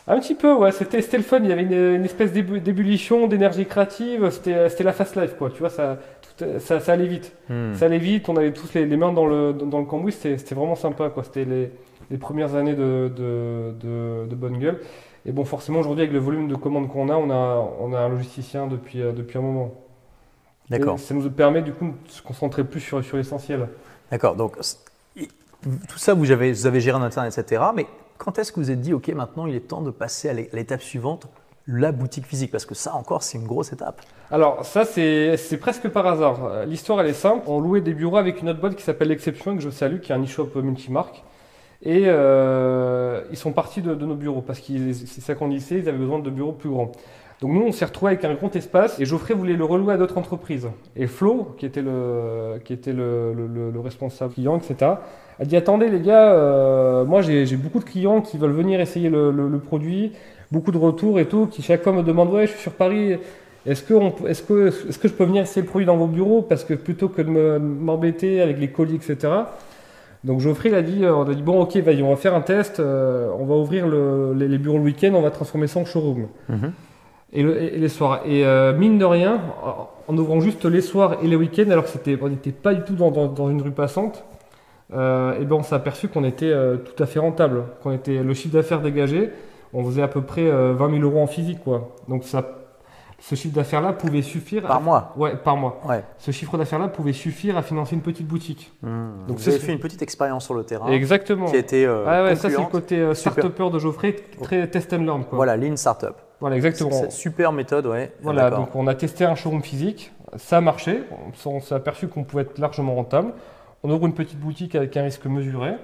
[0.09, 1.41] Un petit peu, ouais, c'était le fun.
[1.43, 4.31] Il y avait une, une espèce d'ébu- d'ébullition, d'énergie créative.
[4.31, 5.51] C'était c'était la fast life, quoi.
[5.51, 5.99] Tu vois, ça,
[6.37, 7.33] tout- ça, ça allait vite.
[7.49, 7.75] Hmm.
[7.75, 10.13] Ça allait vite, on avait tous les, les mains dans le, dans, dans le cambouis,
[10.13, 11.25] c'était vraiment sympa, quoi.
[11.25, 11.73] C'était les,
[12.11, 14.81] les premières années de, de, de, de bonne gueule.
[15.25, 17.99] Et bon, forcément, aujourd'hui, avec le volume de commandes qu'on a, on a, on a
[17.99, 19.75] un logisticien depuis, euh, depuis un moment.
[20.71, 21.01] D'accord.
[21.01, 23.69] Ça nous permet, du coup, de se concentrer plus sur, sur l'essentiel.
[24.13, 24.37] D'accord.
[24.37, 27.61] Donc, tout ça, vous avez, vous avez géré en interne, etc.
[27.75, 27.87] Mais
[28.19, 30.51] quand est-ce que vous êtes dit, OK, maintenant, il est temps de passer à l'é-
[30.53, 31.27] l'étape suivante,
[31.67, 32.51] la boutique physique?
[32.51, 34.01] Parce que ça encore, c'est une grosse étape.
[34.31, 36.65] Alors ça c'est presque par hasard.
[36.67, 37.45] L'histoire elle est simple.
[37.47, 40.11] On louait des bureaux avec une autre boîte qui s'appelle l'Exception que je salue, qui
[40.13, 41.23] est un e-shop multimarque.
[41.83, 45.89] Et euh, ils sont partis de, nos bureaux parce que c'est ça qu'on disait, ils
[45.89, 46.91] avaient besoin de bureaux plus grands.
[47.41, 49.97] Donc nous on s'est retrouvé avec un grand espace et Geoffrey voulait le relouer à
[49.97, 50.69] d'autres entreprises.
[50.97, 54.93] Et Flo, qui était le qui était le responsable client, etc.
[55.41, 59.11] a dit attendez les gars, euh, moi j'ai beaucoup de clients qui veulent venir essayer
[59.11, 60.13] le, le- le produit,
[60.51, 63.17] beaucoup de retours et tout, qui chacun me demande ouais je suis sur Paris.
[63.67, 65.97] Est-ce que, on peut- est-ce, que, est-ce que je peux venir essayer le produit dans
[65.97, 66.41] vos bureaux?
[66.41, 69.17] Parce que plutôt que de me- m'embêter avec les colis, etc.
[70.23, 72.35] Donc Geoffrey il a dit, euh, on a dit bon ok, vas-y, on va faire
[72.35, 75.67] un test, euh, on va ouvrir le- les, les bureaux le week-end, on va transformer
[75.67, 76.29] ça en showroom.
[77.33, 78.21] Et, le- et- les soirs.
[78.25, 79.41] Et euh, mine de rien,
[80.09, 82.83] en- ouvrant juste les soirs et les week-ends, alors que c'était, on n'était pas du
[82.83, 84.25] tout dans, dans- dans une rue passante,
[84.95, 88.23] euh, et ben on s'est aperçu qu'on était euh, tout à fait rentable, qu'on était
[88.23, 89.31] le chiffre d'affaires dégagé,
[89.75, 91.95] on faisait à peu près euh, 20 000 euros en physique, quoi.
[92.09, 92.45] Donc ça,
[93.19, 94.63] ce chiffre d'affaires-là pouvait suffire.
[94.63, 95.81] Par à- mois Ouais, par mois.
[95.89, 96.05] Ouais.
[96.19, 98.73] Ce chiffre d'affaires-là pouvait suffire à financer une petite boutique.
[98.83, 101.47] Donc, Donc vous avez fait une petite expérience sur le terrain Exactement.
[101.47, 104.69] qui a été euh, Ah ouais, ça c'est le côté euh, start-upper de Geoffrey, très
[104.69, 105.37] test and learn, quoi.
[105.37, 106.15] Voilà, Lean Startup.
[106.41, 107.11] Voilà, exactement.
[107.11, 108.13] Super méthode, ouais.
[108.23, 111.75] Voilà, donc on a testé un showroom physique, ça a marché, on s'est- on s'est
[111.75, 113.33] aperçu qu'on pouvait être largement rentable.
[113.83, 115.75] On ouvre une petite boutique avec un risque mesuré,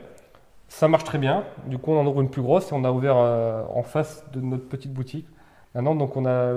[0.69, 1.45] ça marche très bien.
[1.67, 4.25] Du coup, on en ouvre une plus grosse et on a ouvert euh, en face
[4.33, 5.27] de notre petite boutique.
[5.75, 6.55] Maintenant, donc on a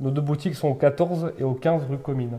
[0.00, 2.38] nos deux boutiques sont au 14 et au 15 rue Comines.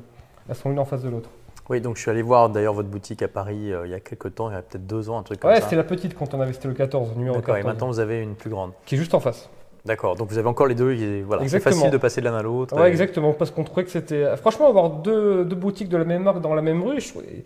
[0.50, 1.30] Elles sont l'une en face de l'autre.
[1.70, 4.00] Oui, donc je suis allé voir d'ailleurs votre boutique à Paris euh, il y a
[4.00, 5.64] quelques temps, il y a peut-être deux ans, un truc comme Ouais, ça.
[5.64, 7.60] c'était la petite quand on avait, c'était le 14, numéro D'accord, 14.
[7.60, 8.72] et maintenant vous avez une plus grande.
[8.86, 9.50] Qui est juste en face.
[9.86, 12.36] D'accord, donc vous avez encore les deux, et voilà, c'est facile de passer de l'un
[12.36, 12.76] à l'autre.
[12.76, 14.36] Ouais, et- exactement, parce qu'on trouvait que c'était.
[14.38, 17.44] Franchement, avoir deux, deux boutiques de la même marque dans la même rue, je trouvais-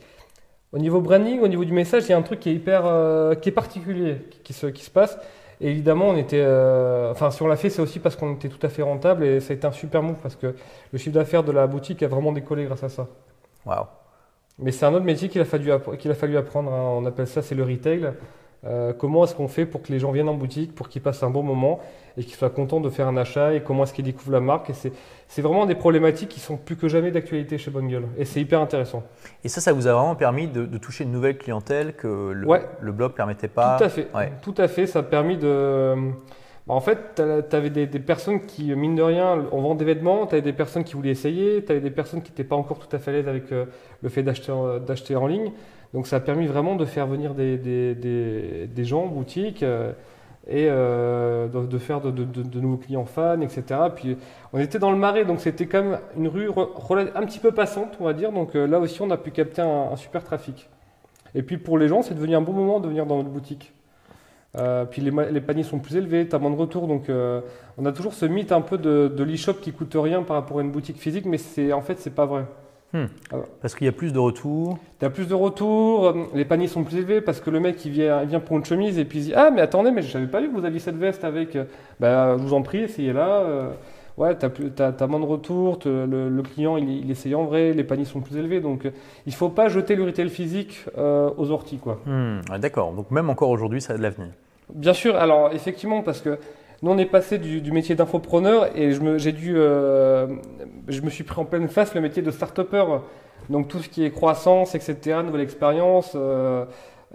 [0.74, 2.86] au niveau branding, au niveau du message, il y a un truc qui est hyper.
[2.86, 5.18] euh, qui est particulier, qui, qui se, qui se passe.
[5.60, 6.42] Et évidemment, on était.
[6.42, 9.24] euh, Enfin, si on l'a fait, c'est aussi parce qu'on était tout à fait rentable
[9.26, 10.56] et ça a été un super move parce que
[10.92, 13.08] le chiffre d'affaires de la boutique a vraiment décollé grâce à ça.
[13.66, 13.86] Waouh.
[14.60, 16.72] Mais c'est un autre métier qu'il a fallu, qu'il a fallu apprendre.
[16.74, 16.82] hein.
[16.98, 18.14] On appelle ça, c'est le retail.
[18.64, 21.24] Euh, comment est-ce qu'on fait pour que les gens viennent en boutique, pour qu'ils passent
[21.24, 21.80] un bon moment
[22.18, 24.70] et qu'ils soient contents de faire un achat et comment est-ce qu'ils découvrent la marque.
[24.70, 24.74] Et
[25.28, 28.08] c'est vraiment des problématiques qui sont plus que jamais d'actualité chez Bonne Gueule.
[28.18, 29.04] Et c'est hyper intéressant.
[29.44, 32.48] Et ça, ça vous a vraiment permis de, toucher une nouvelle clientèle que le,
[32.80, 34.08] le blog ne permettait pas Tout à fait.
[34.42, 34.86] Tout à fait.
[34.86, 36.12] Ça a permis de.
[36.68, 40.28] Bah, en fait, tu avais des, personnes qui, mine de rien, on vend des vêtements,
[40.28, 42.78] tu avais des personnes qui voulaient essayer, tu avais des personnes qui n'étaient pas encore
[42.78, 43.66] tout à fait à l'aise avec euh,
[44.02, 45.52] le fait d'acheter en ligne.
[45.94, 49.92] Donc ça a permis vraiment de faire venir des, des, gens en boutique euh,
[50.48, 53.64] et euh, de, faire de, nouveaux clients fans, etc.
[53.96, 54.18] Puis
[54.54, 57.98] on était dans le marais, donc c'était quand même une rue un petit peu passante,
[58.00, 58.32] on va dire.
[58.32, 60.70] Donc là aussi, on a pu capter un, super trafic.
[61.36, 63.74] Et puis pour les gens, c'est devenu un bon moment de venir dans notre boutique.
[64.58, 66.88] Euh, puis les, paniers sont plus élevés, tu as moins de retours.
[66.88, 67.42] Donc euh,
[67.78, 70.60] on a toujours ce mythe un peu de, de l'e-shop qui coûte rien par rapport
[70.60, 71.40] à une boutique physique, mais
[71.74, 72.46] en fait, c'est pas vrai.
[72.94, 73.06] Hmm.
[73.62, 74.78] Parce qu'il y a plus de retours.
[75.00, 77.92] Tu as plus de retours, les paniers sont plus élevés parce que le mec il
[77.92, 80.12] vient, il vient pour une chemise et puis il dit Ah, mais attendez, mais je
[80.12, 81.58] savais pas vu que vous aviez cette veste avec.
[82.00, 83.28] Bah, je vous en prie, essayez-la.
[83.28, 83.70] Euh,
[84.18, 87.86] ouais, tu as, as, moins de retours, le, client il, il, essaye en vrai, les
[87.86, 88.60] paniers sont plus élevés.
[88.60, 88.86] Donc
[89.26, 91.78] il faut pas jeter le retail physique aux orties.
[91.78, 92.00] quoi.
[92.06, 92.42] Hmm.
[92.60, 94.32] D'accord, donc même encore aujourd'hui, ça a de l'avenir.
[94.74, 96.38] Bien sûr, alors effectivement, parce que
[96.82, 100.28] nous on est passé du, métier d'infopreneur et je me, j'ai dû, euh,
[100.88, 102.86] je me suis pris en pleine face le métier de start-upper.
[103.50, 106.66] Donc tout ce qui est croissance, etc., nouvelle expérience, euh,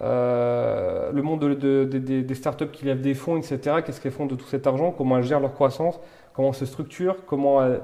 [0.01, 4.35] euh, le monde de, des startups qui lèvent des fonds, etc., qu'est-ce qu'elles font de
[4.35, 5.99] tout cet argent, comment elles gèrent leur croissance,
[6.35, 7.81] comment elles se structurent, comment elles,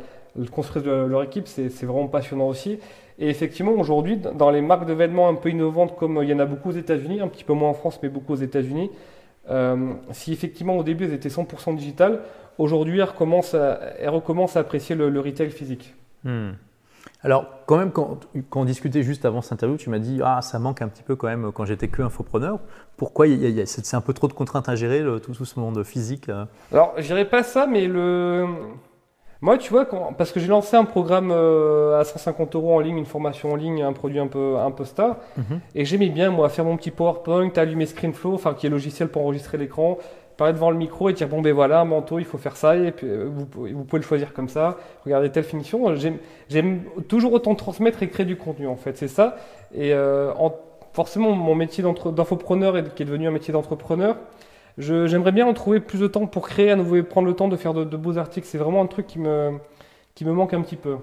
[0.51, 2.79] construisent leur équipe, c'est, c'est vraiment passionnant aussi.
[3.19, 6.39] Et effectivement, aujourd'hui, dans les marques de vêtements un peu innovantes, comme il y en
[6.39, 9.12] a beaucoup aux États-Unis, un petit peu moins en France, mais beaucoup aux États-Unis, euh,
[10.13, 12.21] si effectivement au début elles étaient 100% digital,
[12.59, 13.55] aujourd'hui elles, recommencent
[14.57, 15.95] à, apprécier le, retail physique.
[16.25, 16.53] Hmm.
[17.25, 18.21] Alors, quand même, quand,
[18.53, 21.17] on discutait juste avant cette interview, tu m'as dit Ah, ça manque un petit peu
[21.17, 22.59] quand même quand j'étais que infopreneur.
[22.97, 23.27] Pourquoi
[23.65, 26.29] C'est un peu trop de contraintes à gérer, tout, tout, ce monde physique
[26.73, 28.47] Alors, je dirais pas ça, mais le,
[29.43, 32.97] moi, tu vois, parce que j'ai lancé un programme euh, à 150 euros en ligne,
[32.97, 35.59] une formation en ligne, un produit un peu, un peu star, mhm.
[35.75, 39.23] et j'aimais bien, moi, faire mon petit PowerPoint, allumer ScreenFlow, enfin, qui est logiciel pour
[39.23, 39.99] enregistrer l'écran,
[40.37, 42.77] parler devant le micro et dire, bon, ben voilà, un manteau, il faut faire ça,
[42.77, 45.93] et puis euh, vous, vous, pouvez le choisir comme ça, regardez telle finition.
[46.49, 49.35] J'aime toujours autant transmettre et créer du contenu, en fait, c'est ça.
[49.75, 50.33] Et euh,
[50.93, 54.15] forcément, mon métier d'infopreneur, qui est devenu un métier d'entrepreneur,
[54.79, 57.49] J'aimerais bien en trouver plus de temps pour créer à nouveau et prendre le temps
[57.49, 58.47] de faire de, beaux articles.
[58.47, 59.59] C'est vraiment un truc qui me,
[60.15, 60.97] qui me manque un petit peu.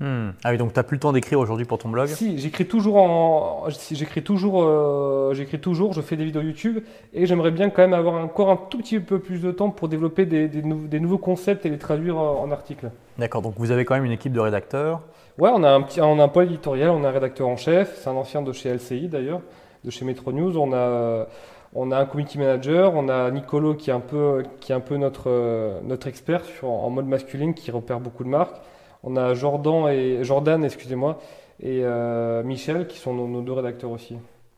[0.00, 0.30] Hmm.
[0.42, 2.08] Ah oui, donc tu n'as plus le temps d'écrire aujourd'hui pour ton blog?
[2.08, 6.80] Si, j'écris toujours, en, j'écris toujours, euh, j'écris toujours, je fais des vidéos YouTube
[7.12, 9.88] et j'aimerais bien quand même avoir encore un tout petit peu plus de temps pour
[9.88, 12.90] développer des, des, nouveaux concepts et les traduire en, articles.
[13.18, 15.00] D'accord, donc vous avez quand même une équipe de rédacteurs?
[15.38, 17.56] Ouais, on a un, petit, on a un pôle éditorial, on a un rédacteur en
[17.56, 19.42] chef, c'est un ancien de chez LCI d'ailleurs,
[19.84, 20.58] de chez Metro News.
[20.58, 21.28] On a
[21.74, 24.80] on a un community manager, on a Nicolo qui est un peu, qui est un
[24.80, 28.56] peu notre, euh, notre expert en mode masculine qui repère beaucoup de marques.
[29.02, 31.18] On a Jordan et, Jordan excusez-moi,
[31.60, 34.16] et euh, Michel qui sont nos, deux rédacteurs aussi.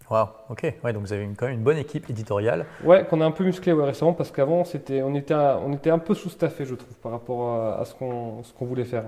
[0.09, 0.75] Wow, ok.
[0.85, 2.67] Ouais, donc vous avez quand même une bonne équipe éditoriale.
[2.85, 5.99] Ouais, qu'on a un peu musclé récemment parce qu'avant c'était, on était, on était un
[5.99, 9.05] peu sous-staffé, je trouve, par rapport à, ce qu'on, ce qu'on voulait faire.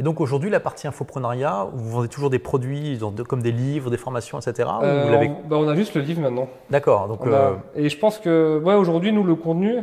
[0.00, 3.98] Et donc aujourd'hui, la partie infoprenariat, vous vendez toujours des produits comme des livres, des
[3.98, 4.66] formations, etc.
[4.82, 6.48] Euh, on, bah, on, a juste le livre maintenant.
[6.70, 7.06] D'accord.
[7.06, 9.82] Donc euh, Et je pense que ouais, aujourd'hui, nous, le contenu,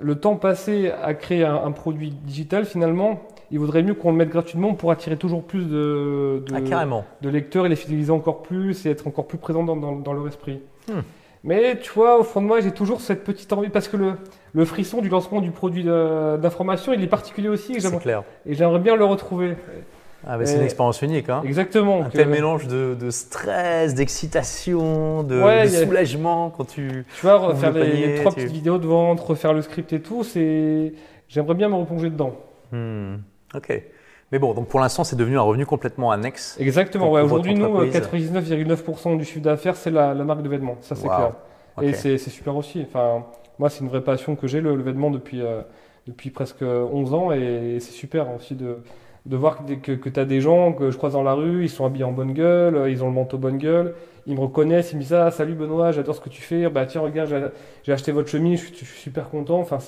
[0.00, 4.28] le temps passé à créer un, produit digital, finalement, il vaudrait mieux qu'on le mette
[4.28, 6.86] gratuitement pour attirer toujours plus de, de, ah,
[7.20, 10.28] de lecteurs et les fidéliser encore plus et être encore plus présent dans, dans, leur
[10.28, 10.60] esprit.
[10.86, 11.00] Hmm.
[11.42, 14.14] Mais tu vois, au fond de moi, j'ai toujours cette petite envie parce que le,
[14.52, 17.80] le frisson du lancement du produit d'information, il est particulier aussi.
[17.80, 18.22] C'est clair.
[18.46, 19.56] Et j'aimerais bien le retrouver.
[20.26, 21.28] Ah c'est une expérience unique.
[21.28, 21.42] Hein.
[21.44, 22.04] Exactement.
[22.04, 27.04] Un tel mélange de, de stress, d'excitation, de, soulagement quand tu.
[27.16, 30.92] Tu vois, refaire les, trois petites vidéos de vente, refaire le script et tout, c'est.
[31.28, 32.34] J'aimerais bien me replonger dedans.
[32.70, 33.16] Hmm.
[33.54, 33.82] Ok.
[34.30, 36.56] Mais bon, donc pour l'instant, c'est devenu un revenu complètement annexe.
[36.60, 37.10] Exactement.
[37.10, 37.20] Ouais.
[37.20, 40.76] Aujourd'hui, nous, 99,9% du chiffre d'affaires, c'est la, marque de vêtements.
[40.82, 41.32] Ça, c'est clair.
[41.80, 42.84] Et c'est super aussi.
[42.86, 43.24] Enfin,
[43.58, 45.62] moi, c'est une vraie passion que j'ai, le, vêtement, depuis, euh,
[46.06, 47.32] depuis presque 11 ans.
[47.32, 48.78] Et, c'est super aussi de,
[49.26, 51.70] de voir que, que, tu as des gens que je croise dans la rue, ils
[51.70, 53.94] sont habillés en bonne gueule, ils ont le manteau bonne gueule,
[54.26, 56.68] ils me reconnaissent, ils me disent Ah, salut Benoît, j'adore ce que tu fais.
[56.68, 57.52] Bah, tiens, regarde,
[57.84, 59.60] j'ai acheté votre chemise, je suis, super content.
[59.60, 59.78] Enfin,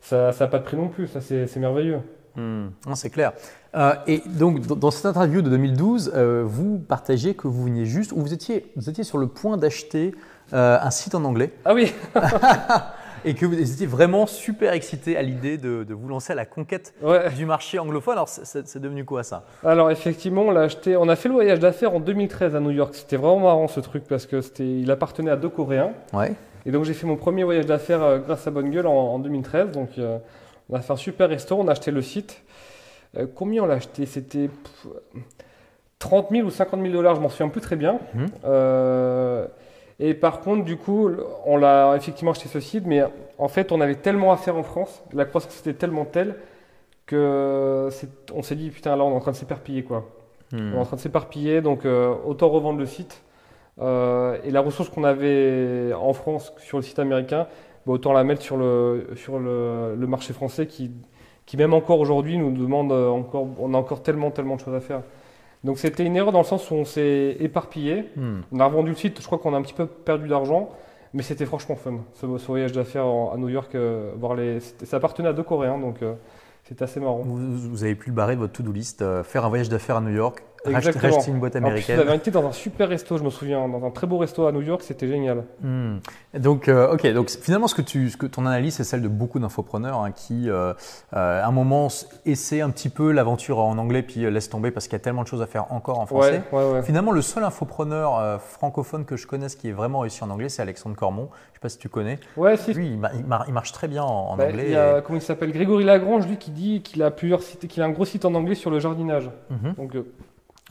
[0.00, 1.06] ça n'a pas de prix non plus.
[1.06, 2.00] Ça, c'est merveilleux.
[2.36, 2.68] Hmm.
[2.94, 3.32] c'est clair.
[3.74, 8.12] Euh, et donc, dans cette interview de 2012, euh, vous partagez que vous veniez juste,
[8.12, 10.14] ou vous étiez, vous étiez sur le point d'acheter
[10.52, 11.52] euh, un site en anglais.
[11.64, 11.92] Ah oui
[13.24, 16.94] Et que vous étiez vraiment super excité à l'idée de, vous lancer à la conquête
[17.36, 18.14] du marché anglophone.
[18.14, 19.44] Alors, c'est devenu quoi ça?
[19.64, 20.96] Alors, effectivement, on l'a acheté.
[20.96, 22.94] On a fait le voyage d'affaires en 2013 à New York.
[22.94, 25.92] C'était vraiment marrant ce truc parce que il appartenait à deux Coréens.
[26.12, 26.34] Ouais.
[26.64, 29.70] Et donc j'ai fait mon premier voyage d'affaires grâce à Bonne Gueule en, 2013.
[29.72, 29.90] Donc
[30.68, 32.42] on a fait un super resto, on a acheté le site.
[33.34, 34.06] combien on l'a acheté?
[34.06, 34.48] C'était
[35.98, 37.98] 30 000 ou 50 000 dollars, je m'en souviens plus très bien.
[38.14, 38.28] Mhm.
[40.00, 41.10] Et par contre, du coup,
[41.44, 43.02] on l'a effectivement acheté ce site, mais
[43.38, 46.36] en fait, on avait tellement à faire en France, la croissance était tellement telle
[47.06, 47.88] que
[48.32, 50.08] on s'est dit putain là on est en train de s'éparpiller quoi.
[50.52, 50.72] Hmm.
[50.72, 53.22] On est en train de s'éparpiller, donc euh, autant revendre le site.
[53.80, 57.46] Euh, et la ressource qu'on avait en France sur le site américain,
[57.86, 60.90] bah, autant la mettre sur le, sur le, marché français qui,
[61.46, 64.80] qui même encore aujourd'hui nous demande encore, on a encore tellement tellement de choses à
[64.80, 65.02] faire.
[65.64, 68.04] Donc c'était une erreur dans le sens où on s'est éparpillé.
[68.16, 68.40] Hmm.
[68.50, 70.70] On a revendu le site, je crois qu'on a un petit peu perdu d'argent,
[71.14, 72.00] mais c'était franchement fun.
[72.14, 76.02] Ce, voyage d'affaires à New York, euh, voir les, ça appartenait à deux Coréens, donc
[76.02, 76.14] euh,
[76.64, 77.22] c'était assez marrant.
[77.24, 80.00] Vous, avez pu le barrer de votre to-do list, euh, faire un voyage d'affaires à
[80.00, 82.00] New York, Racheter, une boîte américaine.
[82.00, 84.46] En plus, été dans un super resto, je me souviens, dans un très beau resto
[84.46, 85.44] à New York, c'était génial.
[85.60, 85.96] Hmm.
[86.34, 89.08] Donc, euh, ok, donc finalement, ce que, tu, ce que ton analyse, c'est celle de
[89.08, 90.72] beaucoup d'infopreneurs hein, qui, euh,
[91.14, 91.88] euh, à un moment,
[92.26, 95.22] essaient un petit peu l'aventure en anglais, puis laissent tomber parce qu'il y a tellement
[95.22, 96.42] de choses à faire encore en français.
[96.84, 100.62] Finalement, le seul infopreneur francophone que je connaisse qui est vraiment réussi en anglais, c'est
[100.62, 101.28] Alexandre Cormon.
[101.32, 102.18] Je ne sais pas si tu connais.
[102.36, 102.72] Ouais, si.
[102.72, 104.64] Lui, il, marche très bien en, bah, anglais.
[104.66, 105.52] Il y a, comment il s'appelle?
[105.52, 108.34] Grégory Lagrange, lui, qui dit qu'il a plusieurs sites, qu'il a un gros site en
[108.34, 109.30] anglais sur le jardinage.
[109.50, 109.74] Mhm.
[109.76, 109.96] Donc,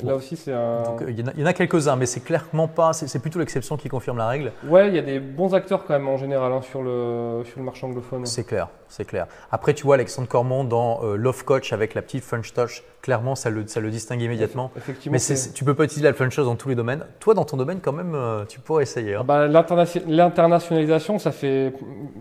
[0.04, 0.84] Là aussi, c'est un.
[1.08, 2.94] il y en a, quelques-uns, mais c'est clairement pas.
[2.94, 4.52] C'est plutôt l'exception qui confirme la règle.
[4.68, 7.60] Ouais, il y a des bons acteurs quand même en général hein, sur, le, sur
[7.60, 8.26] le marché anglophone.
[8.26, 9.28] C'est clair, c'est clair.
[9.52, 13.36] Après, tu vois Alexandre Cormont dans euh, Love Coach avec la petite French Touch, clairement,
[13.36, 14.72] ça le, ça le distingue immédiatement.
[14.78, 15.18] Effectivement.
[15.18, 17.06] Mais tu peux pas utiliser la French Touch dans tous les domaines.
[17.20, 19.16] Toi, dans ton domaine, quand même, euh, tu pourrais essayer.
[19.16, 19.24] Hein.
[19.26, 21.74] Bah, L'internationalisation, ça fait.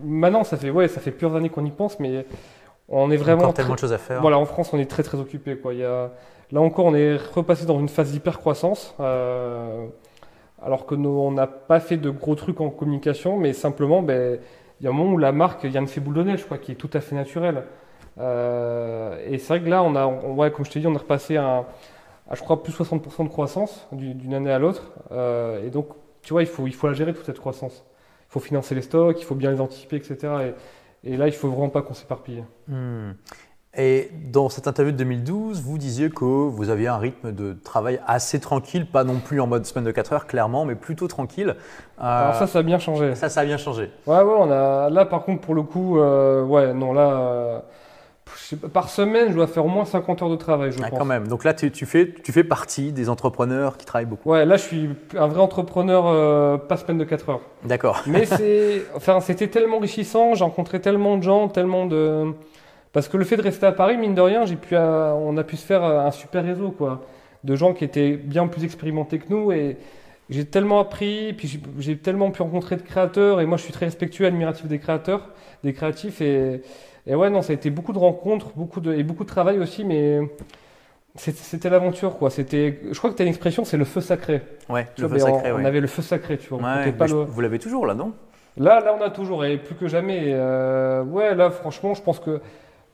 [0.03, 2.25] Maintenant, ça fait, ouais, ça fait plusieurs années qu'on y pense, mais
[2.87, 3.43] on est vraiment.
[3.43, 4.21] Encore tellement de choses à faire.
[4.21, 5.57] Voilà, en France, on est très très occupé.
[5.71, 6.11] Il y a
[6.51, 9.87] Là encore, on est repassé dans une phase d'hypercroissance, euh,
[10.61, 14.39] alors que nous, on n'a pas fait de gros trucs en communication, mais simplement, ben,
[14.79, 16.75] il y a un moment où la marque Yann fait boule de neige, qui est
[16.75, 17.63] tout à fait naturelle.
[18.17, 20.97] Euh, et c'est vrai que là, on a, on, comme je t'ai dit, on est
[20.97, 21.65] repassé à,
[22.33, 24.91] je crois, plus 60% de croissance d'une année à l'autre.
[25.11, 25.89] Euh, et donc,
[26.21, 27.85] tu vois, il faut, il faut la gérer toute cette croissance.
[28.29, 30.53] Il faut financer les stocks, il faut bien les anticiper, etc.
[31.03, 32.43] Et, là, il faut vraiment pas qu'on s'éparpille.
[32.67, 33.11] Hmm.
[33.77, 38.01] Et dans cette interview de 2012, vous disiez que vous aviez un rythme de travail
[38.05, 41.55] assez tranquille, pas non plus en mode semaine de 4 heures, clairement, mais plutôt tranquille.
[42.01, 43.15] Euh, Alors ça, ça a bien changé.
[43.15, 43.89] Ça, ça a bien changé.
[44.05, 44.89] Ouais, ouais, on a...
[44.89, 47.59] là par contre, pour le coup, euh, ouais, non, là, euh,
[48.73, 50.99] par semaine, je dois faire au moins 50 heures de travail, je ah, pense.
[50.99, 51.29] Quand même.
[51.29, 54.31] Donc là, tu, tu, fais, tu fais partie des entrepreneurs qui travaillent beaucoup.
[54.31, 57.41] Ouais, là, je suis un vrai entrepreneur, pas semaine de 4 heures.
[57.63, 58.03] D'accord.
[58.05, 62.33] Mais c'est, enfin, c'était tellement enrichissant, j'ai rencontré tellement de gens, tellement de
[62.93, 65.37] parce que le fait de rester à Paris, mine de rien, j'ai pu, euh, on
[65.37, 67.01] a pu se faire euh, un super réseau, quoi,
[67.43, 69.77] de gens qui étaient bien plus expérimentés que nous et
[70.29, 73.85] j'ai tellement appris, puis j'ai tellement pu rencontrer de créateurs et moi je suis très
[73.85, 75.29] respectueux, admiratif des créateurs,
[75.63, 76.61] des créatifs et,
[77.05, 79.59] et ouais non, ça a été beaucoup de rencontres, beaucoup de et beaucoup de travail
[79.59, 80.21] aussi, mais
[81.15, 82.29] c'était l'aventure quoi.
[82.29, 84.41] C'était, je crois que tu as une expression, c'est le feu sacré.
[84.69, 85.51] Ouais, le feu sacré.
[85.51, 86.61] On, avait le feu sacré, tu vois.
[86.97, 88.13] pas Vous l'avez toujours là, non?
[88.57, 90.23] Là, là, on a toujours et plus que jamais.
[90.27, 92.41] Euh, ouais, là, franchement, je pense que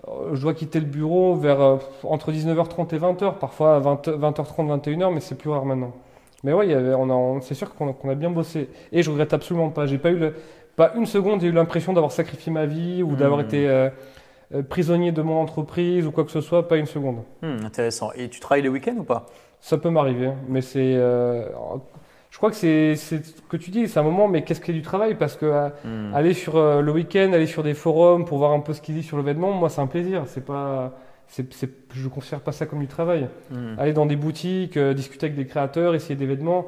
[0.06, 4.86] je dois quitter le bureau vers euh, entre 19h30 et 20h, parfois 20, h 30
[4.86, 5.94] 21h, mais c'est plus rare maintenant.
[6.44, 8.70] Mais ouais, on c'est sûr qu'on a, bien bossé.
[8.92, 9.88] Et je regrette absolument pas.
[9.88, 10.32] J'ai pas eu
[10.76, 13.46] pas une seconde, j'ai eu l'impression d'avoir sacrifié ma vie ou d'avoir hmm.
[13.46, 13.90] été euh,
[14.70, 17.24] prisonnier de mon entreprise ou quoi que ce soit, pas une seconde.
[17.42, 18.12] Hmm, intéressant.
[18.16, 19.26] Et tu travailles les week-ends ou pas?
[19.60, 20.96] Ça peut m'arriver, mais c'est
[22.38, 23.16] je crois que c'est ce
[23.50, 25.16] que tu dis, c'est un moment, mais qu'est-ce qu'il y a du travail?
[25.16, 26.14] Parce que euh, hmm.
[26.14, 28.94] aller sur euh, le week-end, aller sur des forums pour voir un peu ce qu'il
[28.94, 30.26] dit sur le vêtement, moi, c'est un plaisir.
[30.28, 30.94] C'est pas,
[31.36, 33.28] je ne considère pas ça comme du travail.
[33.50, 33.80] Hmm.
[33.80, 36.68] Aller dans des boutiques, euh, discuter avec des créateurs, essayer des vêtements,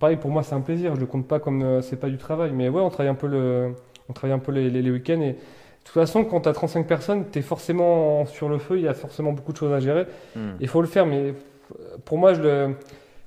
[0.00, 0.96] pareil, pour moi, c'est un plaisir.
[0.96, 2.50] Je le compte pas comme c'est pas du travail.
[2.52, 3.76] Mais ouais, on travaille un peu, le,
[4.08, 5.20] on travaille un peu les, les, week-ends.
[5.20, 5.38] Et de
[5.84, 8.88] toute façon, quand tu as 35 personnes, tu es forcément sur le feu, il y
[8.88, 10.06] a forcément beaucoup de choses à gérer.
[10.34, 10.54] Hmm.
[10.58, 11.32] Il faut le faire, mais
[12.04, 12.74] pour moi, je le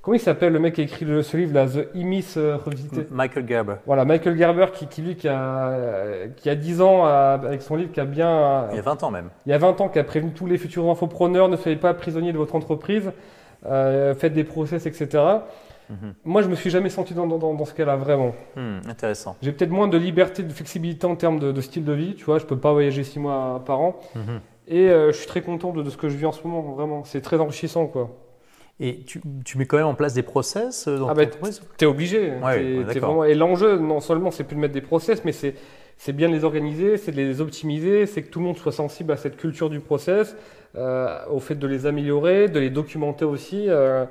[0.10, 3.06] Comment il s'appelle le mec qui a écrit ce livre là, The Imis euh, revisité
[3.12, 3.76] Michael Gerber.
[3.86, 7.92] Voilà, Michael Gerber qui, qui lui qui a, qui a 10 ans avec son livre
[7.92, 8.66] qui a bien.
[8.72, 9.30] Il y a 20 ans même.
[9.46, 11.94] Il y a 20 ans qui a prévenu tous les futurs infopreneurs ne soyez pas
[11.94, 13.12] prisonniers de votre entreprise,
[13.68, 15.24] euh, faites des process, etc.
[15.92, 16.16] Mhm.
[16.26, 18.34] Moi, je me suis jamais senti dans, dans, dans ce cas-là, vraiment.
[18.56, 19.36] Hmm, intéressant.
[19.44, 22.16] J'ai peut-être moins de liberté, de flexibilité en termes de, style de vie.
[22.16, 24.00] Tu vois, je peux pas voyager 6 mois par an.
[24.16, 24.40] Mhm.
[24.70, 26.64] Et euh, je suis très content de, de, ce que je vis en ce moment,
[26.74, 27.04] vraiment.
[27.04, 28.10] C'est très enrichissant, quoi.
[28.82, 31.84] Et tu, tu, mets quand même en place des process euh, dans ah bah, Tu
[31.84, 32.30] es obligé.
[32.30, 33.26] vraiment...
[33.26, 35.56] Et l'enjeu, non seulement c'est plus de mettre des process, mais c'est
[36.00, 38.72] c'est bien de les organiser, c'est de les optimiser, c'est que tout le monde soit
[38.72, 40.34] sensible à cette culture du process,
[40.78, 43.66] euh, au fait de les améliorer, de les documenter aussi.
[43.68, 44.06] Euh,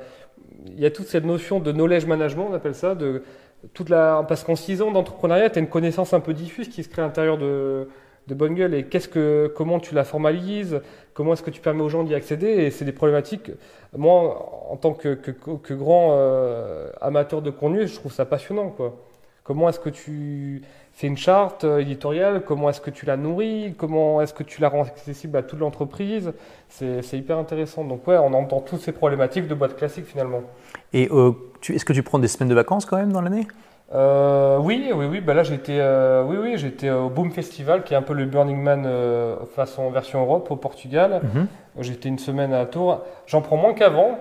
[0.67, 3.23] il y a toute cette notion de knowledge management, on appelle ça, de
[3.73, 6.83] toute la, parce qu'en 6 ans d'entrepreneuriat, tu as une connaissance un peu diffuse qui
[6.83, 7.89] se crée à l'intérieur de,
[8.29, 8.75] de Bonne Gueule.
[8.75, 10.81] Et qu'est-ce que, comment tu la formalises?
[11.15, 12.47] Comment est-ce que tu permets aux gens d'y accéder?
[12.47, 13.51] Et c'est des problématiques.
[13.97, 15.19] Moi, en tant que,
[15.73, 18.69] grand euh, amateur de contenu, je trouve ça passionnant.
[18.69, 18.95] Quoi.
[19.43, 20.63] Comment est-ce que tu
[20.93, 22.43] fais une charte euh, éditoriale?
[22.47, 23.75] Comment est-ce que tu la nourris?
[23.79, 26.33] Comment est-ce que tu la rends accessible à toute l'entreprise?
[26.69, 27.83] C'est, hyper intéressant.
[27.85, 30.43] Donc ouais, on entend toutes ces problématiques de boîte classique finalement.
[30.93, 31.33] Et euh,
[31.67, 33.47] est-ce que tu prends des semaines de vacances quand même dans l'année?
[33.95, 35.21] Euh, oui, oui, oui.
[35.21, 35.81] Bah là, j'étais,
[36.25, 38.89] oui, oui, j'étais au Boom Festival, qui est un peu le Burning Man
[39.55, 41.21] façon version Europe au Portugal.
[41.23, 41.47] Mhm.
[41.81, 43.01] J'étais une semaine à Tours.
[43.27, 44.19] J'en prends moins qu'avant.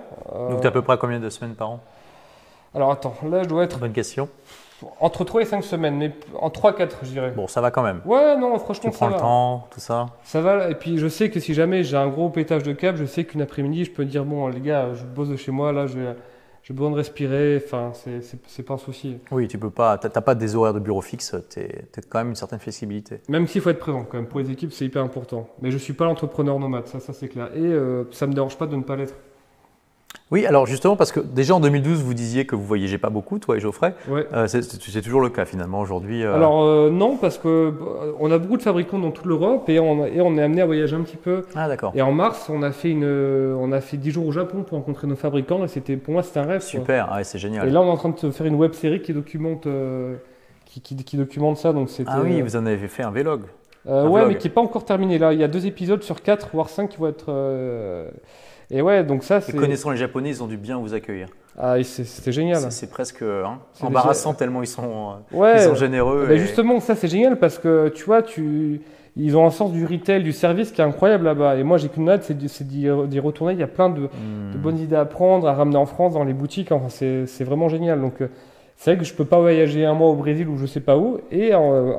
[0.49, 1.79] Donc, tu as à peu près combien de semaines par an?
[2.75, 3.79] Alors, attends, là, je dois être.
[3.79, 4.29] Bonne question.
[4.99, 7.31] Entre 3 et 5 semaines, mais en 3-4, je dirais.
[7.31, 8.01] Bon, ça va quand même.
[8.05, 10.05] Ouais, non, franchement, tu prends le temps, tout ça.
[10.23, 12.99] Ça va, et puis je sais que si jamais j'ai un gros pétage de câble,
[12.99, 15.71] je sais qu'une après-midi, je peux dire bon, les gars, je bosse de chez moi,
[15.71, 15.87] là,
[16.67, 19.19] j'ai besoin de respirer, enfin, c'est pas un souci.
[19.31, 22.27] Oui, tu peux pas, t'as pas des horaires de bureau fixe, tu as quand même
[22.27, 23.21] une certaine flexibilité.
[23.29, 25.47] Même s'il faut être présent, quand même, pour les équipes, c'est hyper important.
[25.61, 27.55] Mais je suis pas l'entrepreneur nomade, ça, ça c'est clair.
[27.55, 29.13] Et euh, ça me dérange pas de ne pas l'être.
[30.29, 33.39] Oui, alors justement, parce que déjà en 2012, vous disiez que vous voyagez pas beaucoup,
[33.39, 33.93] toi et Geoffrey.
[34.09, 34.27] Ouais.
[34.33, 36.23] Euh, c'est toujours le cas finalement aujourd'hui.
[36.23, 36.35] Euh.
[36.35, 37.73] Alors euh, non, parce que
[38.19, 40.65] on a beaucoup de fabricants dans toute l'Europe et on, et on est amené à
[40.65, 41.45] voyager un petit peu.
[41.55, 41.93] Ah d'accord.
[41.95, 44.77] Et en mars, on a fait une, on a fait 10 jours au Japon pour
[44.77, 46.61] rencontrer nos fabricants et c'était pour moi c'était un rêve.
[46.61, 47.65] Super, ah c'est génial.
[47.65, 49.65] Et là, on est en train de faire une web série qui documente,
[50.65, 51.89] qui, qui, documente ça, donc.
[52.05, 53.43] Ah oui, vous en avez fait un vlog.
[53.85, 55.19] ouais, mais qui n'est pas encore terminé.
[55.19, 57.31] Là, il y a deux épisodes sur quatre, voire cinq qui vont être
[58.69, 59.55] et ouais, donc ça, c'est.
[59.55, 61.27] Connaissant les Japonais, ils ont dû bien vous accueillir.
[61.57, 62.71] Ah, c'était génial.
[62.71, 66.25] C'est presque hein, embarrassant tellement ils sont, ils sont généreux.
[66.27, 68.81] Bah, justement, ça c'est génial parce que tu vois, tu,
[69.15, 71.55] ils ont un sens du retail, du service qui est incroyable là-bas.
[71.55, 73.53] Et moi, j'ai qu'une hâte, c'est d'y retourner.
[73.53, 74.57] Il y a plein de, hmm.
[74.61, 76.71] bonnes idées à prendre, à ramener en France, dans les boutiques.
[76.71, 77.99] Enfin, c'est vraiment génial.
[77.99, 78.27] Donc, euh,
[78.75, 80.97] c'est vrai que je peux pas voyager un mois au Brésil ou je sais pas
[80.97, 81.19] où.
[81.31, 81.93] Et euh,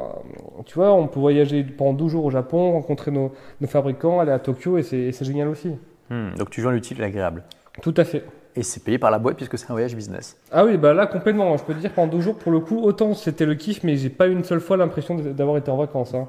[0.64, 4.30] tu vois, on peut voyager pendant 12 jours au Japon, rencontrer nos, nos fabricants, aller
[4.30, 5.72] à Tokyo et c'est génial aussi.
[6.10, 7.44] Hmm, donc tu joins l'utile et l'agréable.
[7.82, 8.24] Tout à fait.
[8.56, 10.36] Et c'est payé par la boîte puisque c'est un voyage business.
[10.50, 11.56] Ah oui, bah là complètement.
[11.56, 13.96] Je peux te dire pendant deux jours, pour le coup, autant c'était le kiff, mais
[13.96, 16.12] j'ai pas une seule fois l'impression d'avoir été en vacances.
[16.14, 16.26] Hein.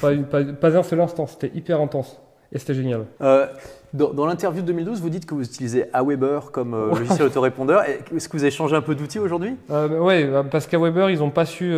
[0.00, 1.26] pas, un seul instant.
[1.26, 2.20] C'était hyper intense.
[2.52, 3.06] Et c'était génial.
[3.20, 3.46] Euh,
[3.92, 7.82] dans, l'interview de 2012, vous dites que vous utilisez Aweber comme euh, logiciel autorépondeur.
[7.82, 9.56] Est-ce que vous avez changé un peu d'outil aujourd'hui?
[9.70, 11.74] Euh, Oui, parce qu'Aweber, ils n'ont pas su.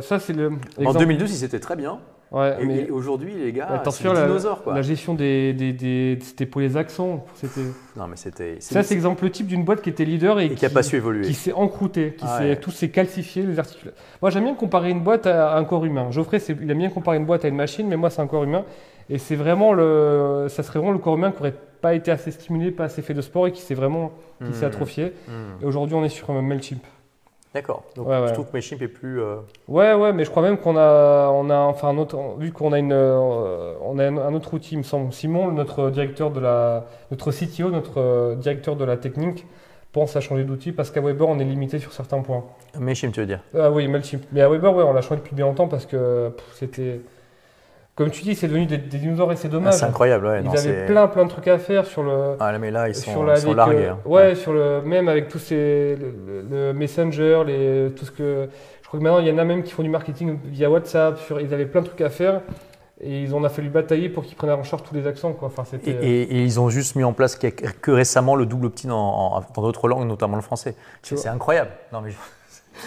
[0.00, 0.52] ça, c'est le.
[0.82, 1.98] En 2012, ils étaient très bien.
[2.34, 4.26] Ouais, et, mais aujourd'hui, les gars, attention, la,
[4.64, 4.74] quoi.
[4.74, 7.24] la gestion des, des, des c'était pour les accents.
[7.36, 7.60] C'était.
[7.96, 8.56] Non, mais c'était.
[8.58, 11.22] Ça, c'est l'exemple type d'une boîte qui était leader et, qui n'a pas su évoluer,
[11.22, 13.96] qui s'est encroûté, qui s'est tout s'est calcifié les articulations.
[14.20, 16.10] Moi, j'aime bien comparer une boîte à un corps humain.
[16.10, 18.42] Geoffrey, il aime bien comparer une boîte à une machine, mais moi, c'est un corps
[18.42, 18.64] humain.
[19.08, 22.32] Et c'est vraiment le, ça serait vraiment le corps humain qui n'aurait pas été assez
[22.32, 24.10] stimulé, pas assez fait de sport et qui s'est vraiment,
[24.44, 24.68] qui s'est mmh.
[24.68, 25.04] atrophié.
[25.28, 25.62] Mmh.
[25.62, 26.82] Et aujourd'hui, on est sur un Mailchimp.
[27.54, 27.84] D'accord.
[27.94, 29.22] Donc je trouve que Mailchimp est plus.
[29.22, 29.36] Euh,
[29.68, 32.72] ouais, ouais, mais je crois même qu'on a, on a, enfin, un autre, vu qu'on
[32.72, 35.12] a une, euh, on a un autre outil, il me semble.
[35.12, 39.46] Simon, notre directeur de la, notre CTO, notre euh, directeur de la technique,
[39.92, 42.44] pense à changer d'outil parce qu'à Weber, on est limité sur certains points.
[42.76, 43.40] Mailchimp, tu veux dire?
[43.56, 44.24] Ah oui, Mailchimp.
[44.32, 47.02] Mais à Weber, ouais, on l'a changé depuis bien longtemps parce que c'était.
[47.96, 49.74] Comme tu dis, c'est devenu des, dinosaures et c'est dommage.
[49.74, 50.42] c'est incroyable, ouais.
[50.42, 52.36] Ils avaient plein, plein de trucs à faire sur le.
[52.40, 53.86] Ah, mais là, ils sont, largués.
[53.86, 53.98] Hein.
[54.04, 55.96] ouais, sur le, même avec tous ces.
[56.50, 58.48] Le, Messenger, les, tout ce que.
[58.82, 61.18] Je crois que maintenant, il y en a même qui font du marketing via WhatsApp.
[61.20, 62.40] Sur, ils avaient plein de trucs à faire.
[63.00, 65.32] Et ils ont a fallu batailler pour qu'ils prennent en charge tous les accents.
[65.32, 65.48] Quoi.
[65.48, 68.88] Enfin, et, et, et, ils ont juste mis en place que récemment le double opt-in
[68.88, 70.74] dans d'autres langues, notamment le français.
[71.02, 71.70] C'est incroyable.
[71.92, 72.10] Non, mais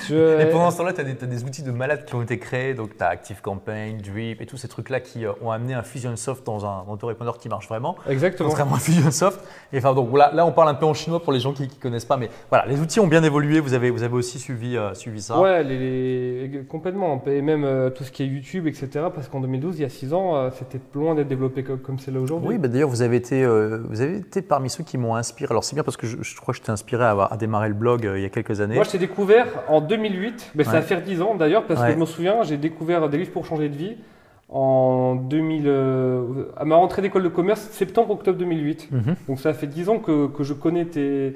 [0.10, 2.74] et pendant ce temps-là, tu as, des outils de malades qui ont été créés.
[2.74, 6.46] Donc, tu as ActiveCampaign, Drip et tous ces trucs-là qui euh, ont amené un Fusionsoft
[6.46, 7.96] dans un autorépondeur qui marche vraiment.
[8.10, 8.50] Exactement.
[8.50, 9.40] Contrairement à Fusionsoft.
[9.74, 11.64] Et enfin, donc là, là, on parle un peu en chinois pour les gens qui
[11.64, 12.18] ne connaissent pas.
[12.18, 13.60] Mais voilà, les outils ont bien évolué.
[13.60, 15.40] Vous avez, vous avez aussi suivi, euh, suivi ça.
[15.40, 17.22] Ouais, les, complètement.
[17.28, 19.06] Et même euh, tout ce qui est YouTube, etc.
[19.14, 22.20] Parce qu'en 2012, il y a 6 ans, c'était loin d'être développé comme, c'est là
[22.20, 22.50] aujourd'hui.
[22.50, 25.52] Oui, bah, d'ailleurs, vous, avez été, vous avez été parmi ceux qui m'ont inspiré.
[25.52, 27.74] Alors, c'est bien parce que je, crois que je t'ai inspiré à, à, démarrer le
[27.74, 28.76] blog il y a quelques années.
[28.76, 31.92] Moi, je t'ai découvert en 2008, mais ça va faire 10 ans d'ailleurs, parce que
[31.92, 33.96] je me souviens, j'ai découvert des livres pour changer de vie
[34.50, 38.90] en 2000, euh, à ma rentrée d'école de commerce, septembre-octobre 2008.
[38.92, 39.16] Mhm.
[39.28, 41.36] Donc ça fait 10 ans que, que je connais tes,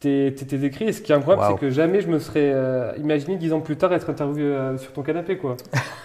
[0.00, 0.86] tes, tes, écrits.
[0.86, 3.60] Et ce qui est incroyable, c'est que jamais je me serais euh, imaginé 10 ans
[3.60, 5.36] plus tard être interviewé euh, sur ton canapé.
[5.36, 5.56] quoi.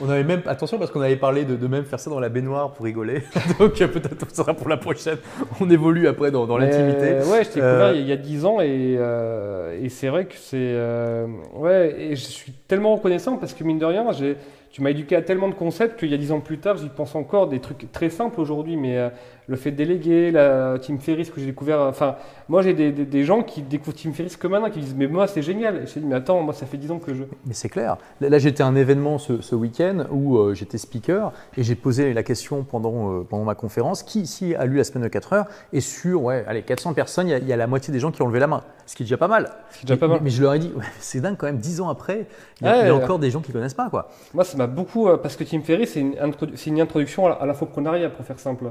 [0.00, 2.72] On avait même, attention parce qu'on avait parlé de, même faire ça dans la baignoire
[2.72, 3.22] pour rigoler.
[3.58, 5.18] Donc peut-être ça sera pour la prochaine.
[5.60, 7.18] On évolue après dans, l'intimité.
[7.30, 8.98] Ouais, je t'ai découvert il y a 10 ans et,
[9.80, 10.76] et c'est vrai que c'est.
[11.54, 14.36] ouais, et je suis tellement reconnaissant parce que mine de rien, j'ai
[14.70, 16.88] tu m'as éduqué à tellement de concepts qu'il y a dix ans plus tard, j'y
[16.88, 19.08] pense encore, des trucs très simples aujourd'hui, mais euh,
[19.48, 22.16] le fait de déléguer, la Team Ferris que j'ai découvert, enfin,
[22.50, 25.40] moi j'ai des, gens qui découvrent Team Ferris comme maintenant, qui disent, mais moi c'est
[25.40, 25.76] génial.
[25.76, 27.24] Et je dis, mais attends, moi ça fait dix ans que je.
[27.46, 27.96] Mais c'est clair.
[28.20, 32.22] Là, j'étais à un événement ce, week-end où euh, j'étais speaker et j'ai posé la
[32.22, 35.46] question pendant, euh, pendant ma conférence, qui ici a lu la semaine de 4 heures
[35.72, 38.28] Et sur, ouais, allez, 400 personnes, il y, a la moitié des gens qui ont
[38.28, 39.50] levé la main, ce qui est déjà pas mal.
[39.70, 40.20] Ce déjà pas mal.
[40.22, 42.26] Mais, je leur ai dit, c'est dingue quand même, dix ans après,
[42.60, 44.10] il y, a, encore des gens qui connaissent pas, quoi.
[44.34, 46.16] Moi, ça m'a beaucoup, parce que Team Ferris, c'est une,
[46.66, 48.66] une, introduction à l'infoprenariat, pour faire simple.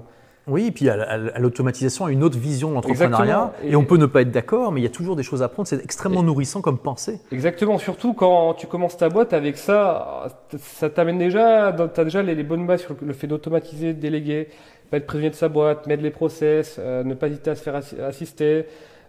[0.48, 3.54] Oui, et puis à, l'automatisation, à une autre vision de l'entrepreneuriat.
[3.64, 5.45] Et, on peut ne pas être d'accord, mais il y a toujours des choses à
[5.45, 5.68] apprendre.
[5.68, 7.20] C'est extrêmement nourrissant comme pensée.
[7.32, 10.28] Exactement, surtout quand tu commences ta boîte avec ça,
[10.58, 14.48] ça t'amène déjà, tu as déjà les, bonnes bases sur le fait d'automatiser, de déléguer,
[14.89, 17.64] pas être prévenu de sa boîte, mettre les process, euh, ne pas hésiter à se
[17.64, 18.66] faire assister.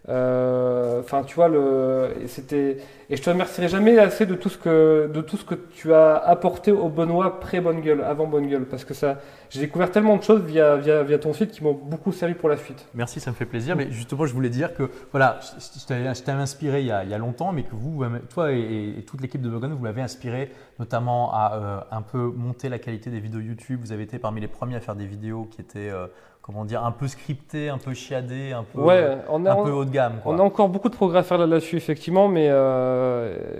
[0.08, 2.78] Euh, enfin, tu vois, le, c'était,
[3.10, 5.94] et je te remercierai jamais assez de tout ce que, de tout ce que tu
[5.94, 10.18] as apporté au Benoît pré-bonne gueule, avant bonne gueule, parce que ça, j'ai découvert tellement
[10.18, 12.86] de choses via, via, via ton site qui m'ont beaucoup servi pour la suite.
[12.94, 13.76] Merci, ça me fait plaisir.
[13.76, 17.14] Mais justement, je voulais dire que, voilà, je, t'avais inspiré il y, a, il y,
[17.14, 21.32] a, longtemps, mais que vous, toi et, toute l'équipe de Bogan, vous m'avez inspiré notamment
[21.32, 23.80] à euh, un peu monter la qualité des vidéos YouTube.
[23.82, 26.06] Vous avez été parmi les premiers à faire des vidéos qui étaient euh,
[26.48, 29.90] comment dire, un peu scripté, un peu chiadé, un peu, on un peu haut de
[29.90, 30.14] gamme.
[30.24, 32.97] On a encore beaucoup de progrès à faire là-dessus, effectivement, mais euh,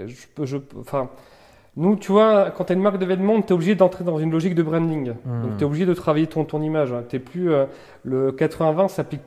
[0.07, 1.11] je, je, enfin,
[1.79, 4.19] nous, tu vois, quand tu as une marque de vêtements, tu es obligé d'entrer dans
[4.19, 5.15] une logique de branding.
[5.25, 5.43] Hmm.
[5.43, 6.93] Donc, tu es obligé de travailler ton, ton image.
[7.09, 7.53] Tu es plus.
[7.53, 7.67] Euh,
[8.05, 9.23] le 80-20 s'applique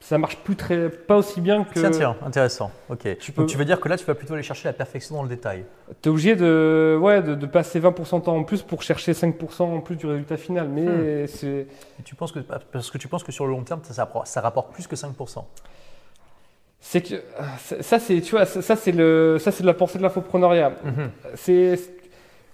[0.00, 1.80] ça marche plus très, pas aussi bien que.
[1.80, 2.70] Tiens, tiens, intéressant.
[2.90, 3.16] Ok.
[3.18, 5.22] Tu Donc tu veux dire que là, tu vas plutôt aller chercher la perfection dans
[5.22, 5.64] le détail.
[6.02, 9.62] Tu es obligé de, ouais, de, passer 20% de temps en plus pour chercher 5%
[9.62, 10.68] en plus du résultat final.
[10.68, 11.26] Mais hmm.
[11.26, 11.66] c'est.
[12.04, 14.74] tu penses que, parce que tu penses que sur le long terme, ça, ça rapporte
[14.74, 15.42] plus que 5%
[16.86, 17.14] c'est que
[17.80, 20.74] ça c'est tu vois ça c'est le ça c'est de la pensée de l'infoprenariat.
[20.84, 21.10] Mhm.
[21.34, 21.78] C'est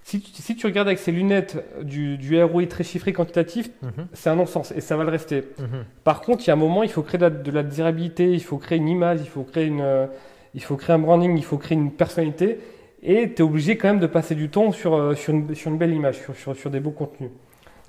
[0.04, 4.06] si tu, si tu, regardes avec ces lunettes du, du ROI très chiffré quantitatif, mhm.
[4.12, 5.42] c'est un non-sens et ça va le rester.
[5.58, 5.84] Mhm.
[6.04, 8.42] Par contre, il y a un moment, il faut créer de la, de désirabilité, il
[8.42, 10.08] faut créer une image, il faut créer, une,
[10.54, 12.60] il faut créer un branding, il faut créer une personnalité
[13.02, 15.72] et tu es obligé quand même de passer du temps sur, euh, sur, une, sur
[15.72, 17.30] une belle image, sur, sur, sur des beaux contenus.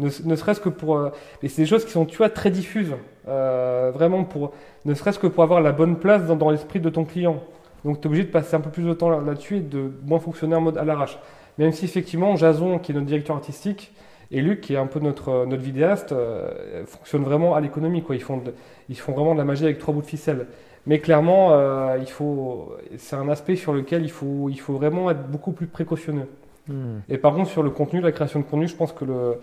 [0.02, 0.98] Ne, ne serait-ce que pour.
[0.98, 1.10] Euh,
[1.44, 2.96] et c'est des choses qui sont, tu vois, très diffuses.
[3.26, 4.52] vraiment, pour,
[4.86, 7.42] ne serait-ce que pour avoir la bonne place dans, dans l'esprit de ton client.
[7.86, 10.20] Donc, tu es obligé de passer un peu plus de temps là-dessus et de moins
[10.20, 11.18] fonctionner en mode à l'arrache.
[11.58, 13.94] Même si effectivement Jason, qui est notre directeur artistique,
[14.32, 18.02] et Luc, qui est un peu notre, notre vidéaste, euh, fonctionnent vraiment à l'économie.
[18.12, 18.42] Ils, font
[18.88, 20.48] ils font vraiment de la magie avec trois bouts de ficelle.
[20.88, 25.12] Mais clairement, euh, il faut, c'est un aspect sur lequel il faut, il faut vraiment
[25.12, 26.28] être beaucoup plus précautionneux.
[26.68, 27.00] Hmm.
[27.10, 29.36] Et par contre, sur le contenu, la création de contenu, je pense que le,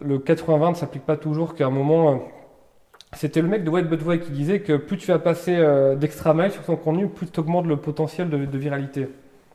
[0.00, 2.16] le 80-20 ne s'applique pas toujours, qu'à un moment, euh,
[3.14, 5.56] c'était le mec de White But White qui disait que plus tu vas passer
[5.96, 9.08] d'extra miles sur ton contenu, plus tu augmentes le potentiel de viralité.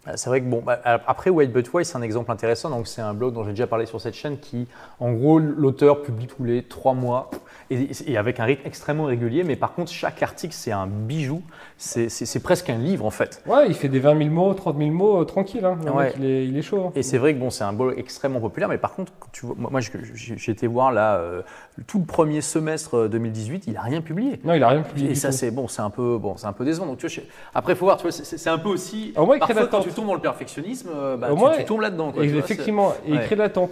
[0.07, 2.69] Euh, c'est vrai que bon, bah, après White But White, c'est un exemple intéressant.
[2.69, 4.67] Donc c'est un blog dont j'ai déjà parlé sur cette chaîne qui,
[4.99, 7.29] en gros, l'auteur publie tous les trois mois
[7.69, 9.43] et, avec un rythme extrêmement régulier.
[9.43, 11.41] Mais par contre, chaque article, c'est un bijou.
[11.77, 13.43] C'est presque un livre en fait.
[13.45, 15.65] Ouais, il fait des 20 000 mots, 30 000 mots, euh, tranquille.
[15.65, 15.77] Hein.
[16.17, 16.85] il, est, il, est, chaud.
[16.87, 16.91] Hein.
[16.95, 18.69] Et c'est vrai que bon, c'est un blog extrêmement populaire.
[18.69, 21.41] Mais par contre, tu vois, moi, j'ai été voir là euh,
[21.87, 24.39] tout le premier semestre 2018, il a rien publié.
[24.43, 25.11] Non, il a rien publié.
[25.11, 26.87] Et ça, c'est bon, c'est un peu bon, c'est un peu décevant.
[26.87, 27.23] Donc tu vois,
[27.53, 27.97] après, il faut voir.
[27.97, 29.13] Tu vois, c'est un peu aussi.
[29.15, 32.13] Au moins, parfois, quand tu tombes dans le perfectionnisme, euh, bah, tu, tombes là-dedans.
[32.21, 33.71] Effectivement, et il crée de l'attente.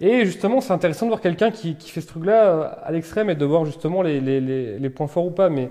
[0.00, 3.34] Et, justement, c'est intéressant de voir quelqu'un qui, qui, fait ce truc-là à l'extrême et
[3.34, 5.48] de voir justement les, les, les, points forts ou pas.
[5.48, 5.70] Mais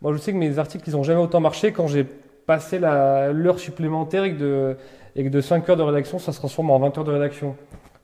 [0.00, 2.04] moi, je sais que mes articles, ils n'ont jamais autant marché quand j'ai
[2.46, 4.76] passé l'heure supplémentaire et que, de,
[5.16, 7.56] et que de 5 heures de rédaction, ça se transforme en 20 heures de rédaction.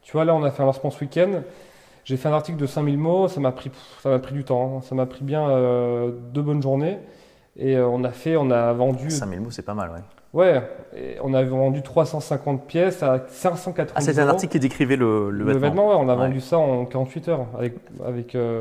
[0.03, 1.43] Tu vois, là, on a fait un lancement ce week-end.
[2.05, 3.71] J'ai fait un article de 5000 mots, ça m'a pris,
[4.03, 4.81] ça m'a pris du temps, hein.
[4.81, 6.99] ça m'a pris bien euh, deux bonnes journées.
[7.57, 9.11] Et euh, on a fait, on a vendu.
[9.11, 10.01] 5000 mots, c'est pas mal, ouais.
[10.35, 10.63] Ouais,
[11.23, 15.57] on a vendu 350 pièces à 580 Ah, c'est un article qui décrivait le, le,
[15.57, 15.89] vêtement.
[15.89, 17.75] ouais, on a vendu ça en 48 heures avec.
[18.05, 18.61] avec euh,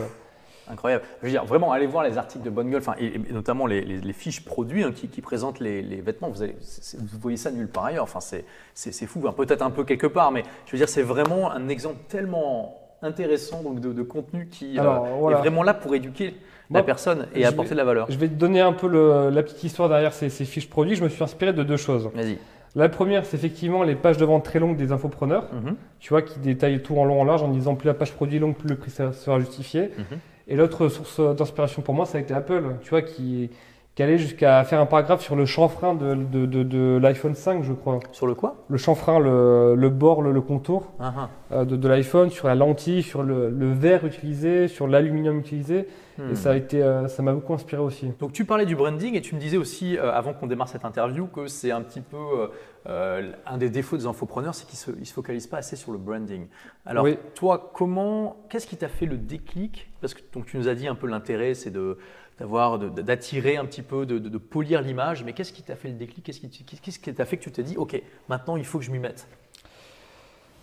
[0.69, 1.03] Incroyable.
[1.21, 4.13] Je veux dire, vraiment, allez voir les articles de Bonne Gueule, et, notamment les, les,
[4.13, 6.29] fiches produits hein, qui, qui, présentent les, les vêtements.
[6.29, 6.57] Vous, allez,
[6.97, 8.03] vous, voyez ça nulle part ailleurs.
[8.03, 9.33] Enfin, c'est fou, hein.
[9.35, 13.61] peut-être un peu quelque part, mais je veux dire, c'est vraiment un exemple tellement intéressant
[13.61, 16.35] donc de, contenu qui euh, est vraiment là pour éduquer
[16.69, 18.07] la personne et apporter de la valeur.
[18.09, 20.95] Je vais te donner un peu le, la petite histoire derrière ces, fiches produits.
[20.95, 22.09] Je me suis inspiré de deux choses.
[22.13, 22.37] Vas-y.
[22.75, 25.75] La première, c'est effectivement les pages de vente très longues des infopreneurs, mhm.
[25.99, 28.37] tu vois, qui détaillent tout en long en large en disant plus la page produit
[28.37, 29.91] est longue, plus le prix sera justifié.
[29.97, 30.19] Mhm.
[30.49, 33.49] Et l'autre source d'inspiration pour moi, ça a été Apple, tu vois, qui,
[33.97, 37.73] qui allait jusqu'à faire un paragraphe sur le chanfrein de, de, de, l'iPhone 5, je
[37.73, 37.99] crois.
[38.11, 38.57] Sur le quoi?
[38.69, 41.29] Le chanfrein, le, le bord, le, contour ah, ah.
[41.51, 45.87] Euh, de, l'iPhone, sur la lentille, sur le, verre utilisé, sur l'aluminium utilisé.
[46.19, 46.35] Et hmm.
[46.35, 48.11] ça a été, euh, ça m'a beaucoup inspiré aussi.
[48.19, 50.85] Donc tu parlais du branding et tu me disais aussi, euh, avant qu'on démarre cette
[50.85, 52.49] interview, que c'est un petit peu
[52.85, 55.97] un des défauts des infopreneurs, c'est qu'ils ne se, se focalisent pas assez sur le
[55.97, 56.47] branding.
[56.85, 57.05] Alors
[57.35, 59.91] toi, comment, qu'est-ce qui t'a fait le déclic?
[59.99, 61.97] Parce que donc, tu nous as dit un peu l'intérêt, c'est de
[62.39, 65.23] d'avoir, d'attirer un petit peu, de, polir l'image.
[65.23, 66.25] Mais qu'est-ce qui t'a fait le déclic?
[66.25, 68.85] Qu'est-ce qui, qu'est-ce qui t'a fait que tu t'es dit, ok, maintenant il faut que
[68.85, 69.27] je m'y mette?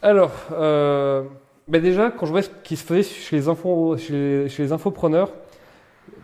[0.02, 1.24] Alors, euh,
[1.66, 5.32] ben déjà, quand je vois ce qui se faisait chez les, infos, chez les, infopreneurs,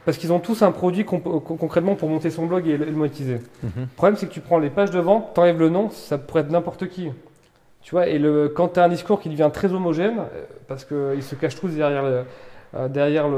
[0.04, 3.40] parce qu'ils ont tous un produit concrètement pour monter son blog et le, monétiser.
[3.62, 3.70] Mhm.
[3.76, 6.18] Le problème, c'est que tu prends les pages de vente, tu enlèves le nom, ça
[6.18, 7.10] pourrait être n'importe qui.
[7.82, 10.84] Tu vois, et le, quand tu as un discours qui devient très homogène, euh, parce
[10.84, 12.24] qu'ils se cachent tous derrière le,
[12.76, 13.28] euh, derrière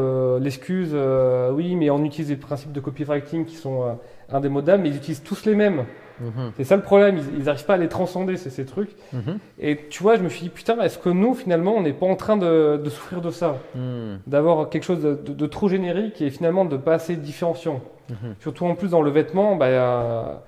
[0.40, 3.92] l'excuse, euh, oui, mais on utilise les principes de copywriting qui sont euh,
[4.30, 5.84] indémodables, mais ils utilisent tous les mêmes.
[6.20, 6.52] Mhm.
[6.56, 8.90] C'est ça le problème, ils n'arrivent pas à les transcender, ces, trucs.
[9.12, 9.38] Mhm.
[9.58, 12.06] Et tu vois, je me suis dit, putain, est-ce que nous, finalement, on n'est pas
[12.06, 13.58] en train de, souffrir de ça?
[13.74, 14.20] Mhm.
[14.26, 17.80] D'avoir quelque chose de, trop générique et finalement de pas assez différenciant.
[18.40, 20.42] Surtout en plus dans le vêtement, bah,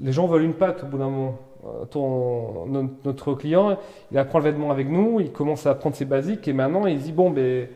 [0.00, 1.38] les gens veulent une patte au bout d'un moment.
[1.90, 2.66] Ton,
[3.04, 3.78] notre client,
[4.10, 6.98] il apprend le vêtement avec nous, il commence à apprendre ses basiques et maintenant il
[6.98, 7.68] se dit, bon, ben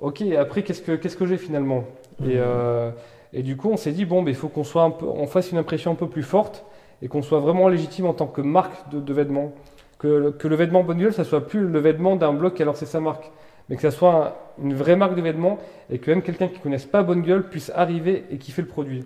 [0.00, 1.84] ok, après, qu'est-ce que, qu'est-ce que j'ai finalement?
[2.24, 2.90] Et, euh,
[3.34, 5.50] et, du coup, on s'est dit, bon, il faut qu'on soit un peu, on fasse
[5.50, 6.64] une impression un peu plus forte
[7.02, 9.52] et qu'on soit vraiment légitime en tant que marque de, vêtements.
[9.98, 12.64] Que, que, le vêtement Bonne Gueule, ça soit plus le vêtement d'un blog qui a
[12.64, 13.30] lancé sa marque,
[13.68, 15.58] mais que ça soit une vraie marque de vêtements
[15.90, 18.68] et que même quelqu'un qui ne connaisse pas Bonne Gueule puisse arriver et kiffer le
[18.68, 19.04] produit.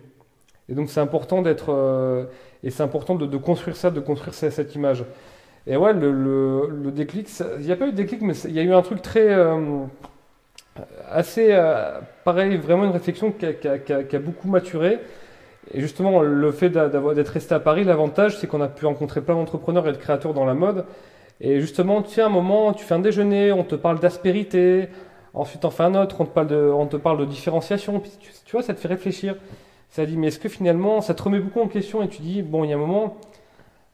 [0.69, 1.73] Et donc, c'est important d'être.
[1.73, 2.27] Euh,
[2.63, 5.05] et c'est important de, construire ça, de construire cette, image.
[5.67, 8.59] Et ouais, le, le, déclic, il n'y a pas eu de déclic, mais il y
[8.59, 9.33] a eu un truc très.
[9.33, 9.85] Euh,
[11.11, 14.99] assez, euh, pareil, vraiment une réflexion qui a, beaucoup maturé.
[15.75, 19.35] Et justement, le fait d'être resté à Paris, l'avantage, c'est qu'on a pu rencontrer plein
[19.35, 20.85] d'entrepreneurs et de créateurs dans la mode.
[21.41, 24.89] Et justement, tu sais, un moment, tu fais un déjeuner, on te parle d'aspérité,
[25.35, 28.03] ensuite on fait un autre, on te parle de, on te parle de différenciation,
[28.45, 29.37] tu, vois, ça te fait réfléchir.
[29.91, 32.43] Ça dit, mais est-ce que finalement, ça te remet beaucoup en question et tu dis,
[32.43, 33.17] bon, il y a un moment,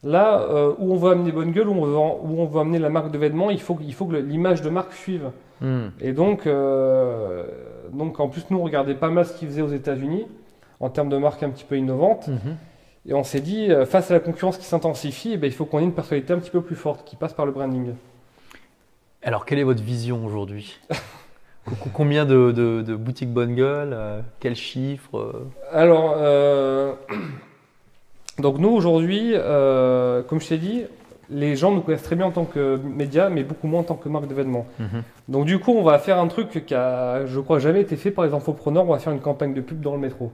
[0.03, 3.11] là, euh, où on veut amener Bonne Gueule, où on veut, on amener la marque
[3.11, 5.31] de vêtements, il faut, il faut que l'image de marque suive.
[6.01, 7.45] Et donc, euh,
[7.93, 10.27] donc, en plus, nous, on regardait pas mal ce qu'ils faisaient aux États-Unis
[10.81, 12.29] en termes de marques un petit peu innovantes.
[12.29, 12.57] Mhm.
[13.07, 15.65] Et on s'est dit, euh, face à la concurrence qui s'intensifie, eh ben, il faut
[15.65, 17.95] qu'on ait une personnalité un petit peu plus forte, qui passe par le branding.
[19.23, 20.81] Alors, quelle est votre vision aujourd'hui?
[21.95, 26.17] Combien de, boutiques bonne gueule euh, Quels chiffres Alors,
[28.39, 30.85] donc nous aujourd'hui, comme je t'ai dit,
[31.31, 33.95] les gens nous connaissent très bien en tant que média, mais beaucoup moins en tant
[33.95, 34.67] que marque d'événements.
[34.79, 35.03] Mhm.
[35.29, 38.11] Donc du coup, on va faire un truc qui a, je crois, jamais été fait
[38.11, 38.85] par les infopreneurs.
[38.89, 40.33] On va faire une campagne de pub dans le métro.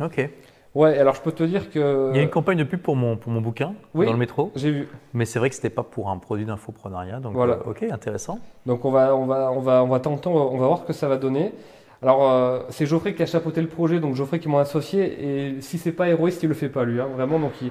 [0.00, 0.28] Ok.
[0.74, 2.10] Ouais, alors je peux te dire que.
[2.12, 4.52] Il y a une campagne de pub pour mon, pour mon bouquin dans le métro.
[4.56, 4.88] J'ai vu.
[5.12, 7.20] Mais c'est vrai que c'était pas pour un produit d'infopreneuriat.
[7.20, 7.54] Donc voilà.
[7.54, 8.38] Euh, ok, intéressant.
[8.64, 10.94] Donc on va, on va, on va, on va tenter, on va voir ce que
[10.94, 11.52] ça va donner.
[12.00, 15.54] Alors euh, c'est Geoffrey qui a chapeauté le projet, donc Geoffrey qui m'en associé.
[15.54, 17.00] Et si c'est pas héroïste, il le fait pas lui.
[17.00, 17.70] Hein, vraiment, donc il,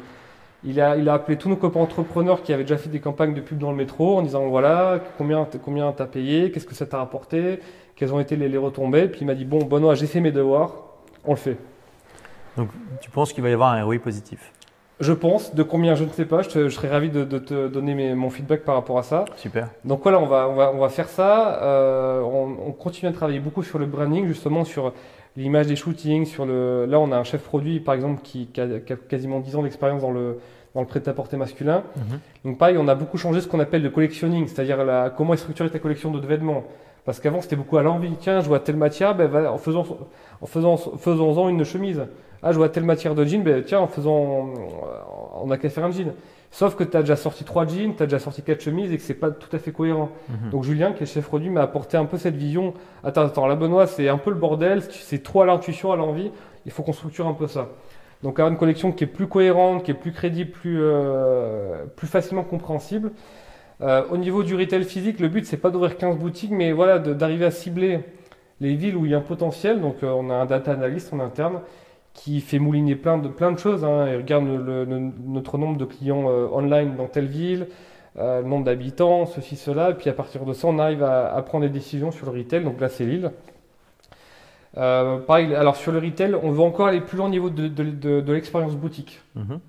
[0.64, 3.34] il a, il a appelé tous nos copains entrepreneurs qui avaient déjà fait des campagnes
[3.34, 6.86] de pub dans le métro en disant voilà, combien, combien t'as payé, qu'est-ce que ça
[6.86, 7.59] t'a rapporté,
[7.95, 9.07] quelles ont été les, retombées.
[9.07, 10.76] Puis il m'a dit bon, Benoît, j'ai fait mes devoirs,
[11.26, 11.57] on le fait.
[12.57, 12.70] Donc
[13.01, 14.51] tu penses qu'il va y avoir un ROI positif?
[14.99, 18.30] Je pense, de combien je ne sais pas, je, serais ravi de, te donner mon
[18.30, 19.26] feedback par rapport à ça.
[19.36, 19.70] Super.
[19.84, 21.59] Donc voilà, on va, on va, on va faire ça.
[21.64, 24.93] Euh, on, continue à travailler beaucoup sur le branding, justement sur
[25.38, 26.86] l'image des shootings, sur le.
[26.86, 30.11] Là, on a un chef produit, par exemple, qui, a, quasiment 10 ans d'expérience dans
[30.11, 30.39] le,
[30.75, 31.84] dans le prêt-à-porter masculin.
[31.95, 32.19] Mhm.
[32.45, 35.38] Donc, pareil, on a beaucoup changé ce qu'on appelle le collectionning, c'est-à-dire la, comment est
[35.38, 36.63] structurée ta collection de vêtements.
[37.05, 38.15] Parce qu'avant, c'était beaucoup à l'envie.
[38.19, 39.86] Tiens, je vois telle matière, ben, en faisant
[40.41, 42.03] en faisant, faisons-en une chemise.
[42.43, 44.49] Ah, je vois telle matière de jean, ben, tiens, en faisant,
[45.41, 46.13] on a qu'à faire un jean.
[46.51, 48.97] Sauf que tu as déjà sorti trois jeans, tu as déjà sorti quatre chemises et
[48.97, 50.09] que c'est pas tout à fait cohérent.
[50.27, 50.49] Mhm.
[50.51, 52.73] Donc Julien, qui est chef produit, m'a apporté un peu cette vision.
[53.05, 56.29] Attends, attends, la Benoît, c'est un peu le bordel, c'est trop à l'intuition, à l'envie.
[56.65, 57.69] Il faut qu'on structure un peu ça.
[58.21, 62.07] Donc avoir une collection qui est plus cohérente, qui est plus crédible, plus, euh, plus
[62.07, 63.11] facilement compréhensible.
[63.81, 66.99] Euh, au niveau du retail physique, le but c'est pas d'ouvrir 15 boutiques, mais voilà,
[66.99, 68.01] d'arriver à cibler
[68.59, 69.79] les villes où il y a un potentiel.
[69.79, 71.61] Donc euh, on a un data analyst en interne
[72.14, 73.84] qui fait mouliner plein de, plein de choses.
[73.84, 74.07] Hein.
[74.09, 77.68] Il regarde notre nombre de clients euh, online dans telle ville,
[78.18, 79.91] euh, le nombre d'habitants, ceci, cela.
[79.91, 82.64] Et puis à partir de ça, on arrive à, prendre des décisions sur le retail.
[82.64, 83.32] Donc là, c'est Lille.
[84.78, 88.32] Euh, pareil, alors sur le retail, on veut encore aller plus loin au niveau de,
[88.32, 89.22] l'expérience boutique.
[89.36, 89.59] Mhm.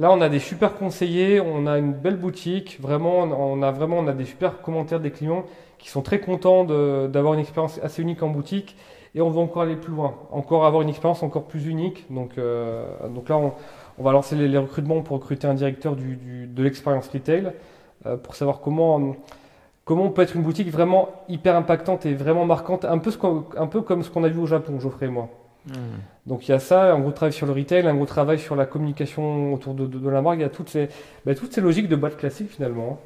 [0.00, 2.78] Là, on a des super conseillers, on a une belle boutique.
[2.80, 5.44] Vraiment, on a vraiment on a des super commentaires des clients
[5.78, 8.74] qui sont très contents d'avoir une expérience assez unique en boutique
[9.14, 12.06] et on veut encore aller plus loin, encore avoir une expérience encore plus unique.
[12.12, 13.52] Donc, euh, donc là, on,
[13.98, 17.52] on va lancer les, les recrutements pour recruter un directeur du, du- de l'expérience retail
[18.06, 19.16] euh, pour savoir comment,
[19.84, 23.18] comment on peut être une boutique vraiment hyper impactante et vraiment marquante, un peu, ce
[23.56, 25.28] un peu comme ce qu'on a vu au Japon, Geoffrey et moi.
[26.26, 28.54] Donc il y a ça, un gros travail sur le retail, un gros travail sur
[28.54, 30.36] la communication autour de, de- de la marque.
[30.38, 30.88] Il y a toutes ces,
[31.24, 32.98] bah, toutes ces logiques de boîte classique finalement.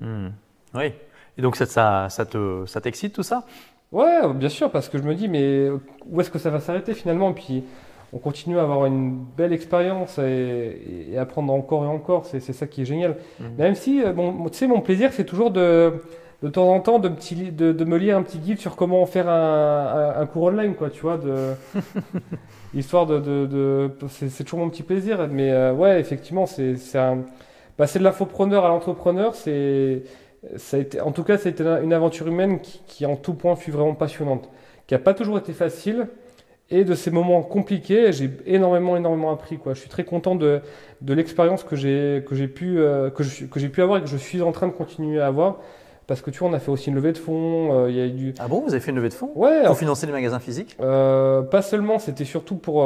[0.00, 0.30] Hmm.
[0.74, 0.92] Oui.
[1.38, 3.44] Et donc ça, ça, ça te, ça t'excite tout ça?
[3.92, 5.68] Ouais, bien sûr, parce que je me dis, mais
[6.06, 7.32] où est-ce que ça va s'arrêter finalement?
[7.34, 7.64] Puis
[8.12, 12.52] on continue à avoir une belle expérience et, et apprendre encore et encore, c'est c'est
[12.54, 13.16] ça qui est génial.
[13.38, 13.48] Mhm.
[13.58, 15.92] Même si, euh, bon, tu sais, mon plaisir, c'est toujours de,
[16.42, 18.76] de temps en temps de, me petit de, de me lire un petit guide sur
[18.76, 21.52] comment faire un, un, un cours online, quoi, tu vois, de,
[22.74, 23.18] histoire de...
[23.20, 27.18] de, de- c'est c'est toujours mon petit plaisir, mais euh, ouais, effectivement, c'est c'est un...
[27.76, 30.02] Passer de l'infopreneur à l'entrepreneur, c'est...
[30.56, 33.54] Ça a été, en tout cas, c'était une aventure humaine qui, qui, en tout point,
[33.56, 34.48] fut vraiment passionnante,
[34.86, 36.08] qui n'a pas toujours été facile.
[36.70, 39.58] Et de ces moments compliqués, j'ai énormément, énormément appris.
[39.58, 39.74] Quoi.
[39.74, 40.60] Je suis très content de,
[41.02, 44.02] de l'expérience que j'ai que j'ai pu, euh, que je- que j'ai pu avoir et
[44.02, 45.58] que je suis en train de continuer à avoir.
[46.06, 47.68] Parce que tu vois, on a fait aussi une levée de fonds.
[47.84, 48.34] euh, Il y a eu du.
[48.38, 50.76] Ah bon, vous avez fait une levée de fonds Ouais, pour financer les magasins physiques?
[50.80, 52.82] Euh, pas seulement, c'était surtout pour,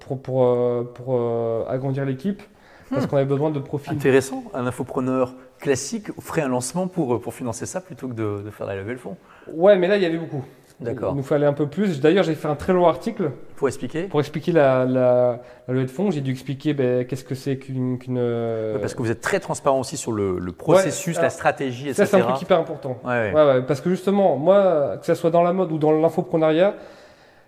[0.00, 0.56] pour, pour,
[0.94, 1.20] pour
[1.68, 2.42] agrandir l'équipe.
[2.90, 3.92] Parce qu'on avait besoin de profils.
[3.92, 4.42] Intéressant.
[4.52, 8.66] Un infopreneur classique ferait un lancement pour, pour financer ça plutôt que de, de faire
[8.66, 9.16] la levée de fonds.
[9.52, 10.44] Ouais, mais là, il y avait beaucoup.
[10.80, 11.12] D'accord.
[11.12, 12.00] Il nous fallait un peu plus.
[12.00, 15.84] D'ailleurs, j'ai fait un très long article Pour expliquer Pour expliquer la, la, la levée
[15.84, 17.98] de fonds, j'ai dû expliquer ben, qu'est-ce que c'est qu'une.
[18.16, 21.28] euh, Ouais, Parce que vous êtes très transparent aussi sur le, le processus, Ouais, la
[21.28, 22.06] stratégie, ça, etc.
[22.06, 22.98] c'est un truc hyper important.
[23.04, 23.32] Ouais, ouais.
[23.34, 26.74] Ouais, ouais, parce que justement, moi, que ça soit dans la mode ou dans l'infoprenariat,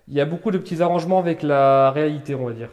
[0.07, 2.69] il y a beaucoup de petits arrangements avec la réalité, on va dire.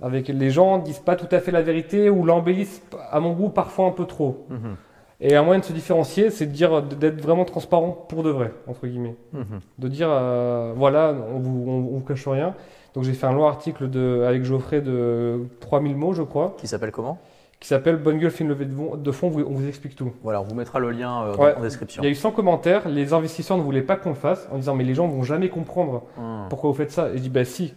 [0.00, 3.48] Avec les gens disent pas tout à fait la vérité ou l'embellissent, à mon goût,
[3.50, 4.46] parfois un peu trop.
[4.50, 4.76] Mhm,
[5.20, 8.52] Et un moyen de se différencier, c'est de dire d'être vraiment transparent pour de vrai,
[8.66, 9.14] entre guillemets.
[9.32, 9.60] mhm.
[9.78, 12.54] de dire euh, voilà, on vous, on, on vous cache rien.
[12.94, 16.66] Donc j'ai fait un long article de, avec Geoffrey de 3000 mots, je crois, Qui
[16.66, 17.18] s'appelle comment?
[17.60, 20.10] Qui s'appelle Bonne gueule une levée de, fonds, on vous explique tout.
[20.24, 21.54] Voilà, on vous mettra le lien euh, Ouais.
[21.62, 22.02] description.
[22.02, 24.56] Il y a eu 100 commentaires, les investisseurs ne voulaient pas qu'on le fasse en
[24.56, 26.46] disant mais les gens vont jamais comprendre Hum.
[26.50, 27.10] pourquoi vous faites ça.
[27.10, 27.72] Et je dis bah si,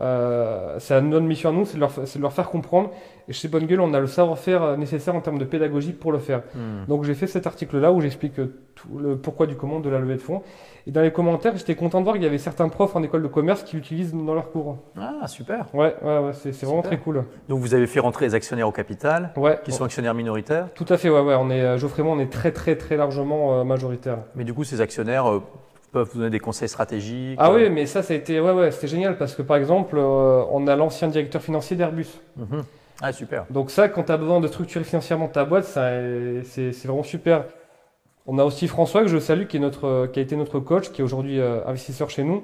[0.00, 2.90] Euh, c'est à notre mission à nous, c'est de, leur, c'est de leur faire comprendre.
[3.28, 6.10] Et chez Bonne gueule, on a le savoir-faire euh, nécessaire en termes de pédagogie pour
[6.10, 6.42] le faire.
[6.54, 6.86] Hum.
[6.88, 9.98] Donc j'ai fait cet article-là où j'explique euh, tout le pourquoi du comment de la
[9.98, 10.42] levée de fonds.
[10.86, 13.22] Et dans les commentaires, j'étais content de voir qu'il y avait certains profs en école
[13.22, 14.78] de commerce qui l'utilisent dans leurs cours.
[14.98, 15.66] Ah, super.
[15.74, 17.24] Ouais, ouais, ouais, c'est c'est vraiment très cool.
[17.48, 20.86] Donc vous avez fait rentrer les actionnaires au capital, Ouais, qui sont actionnaires minoritaires, tout
[20.88, 21.36] à fait, ouais, ouais.
[21.38, 24.18] On est, Geoffrey et moi, on est très, très, très largement majoritaire.
[24.34, 25.40] mais du coup ces actionnaires
[25.92, 27.38] peuvent vous donner des conseils stratégiques.
[27.40, 29.56] Ah euh, oui, mais ça, ça a été, ouais, ouais, c'était génial parce que par
[29.56, 32.08] exemple, euh, on a l'ancien directeur financier d'Airbus.
[32.36, 32.62] mhm.
[33.02, 33.46] Ah, super.
[33.50, 37.44] Donc ça, quand tu as besoin de structurer financièrement ta boîte, euh, c'est vraiment super.
[38.26, 40.60] On a aussi François, que je salue, qui, est notre, euh, qui a été notre
[40.60, 42.42] coach, qui est aujourd'hui euh, investisseur chez nous,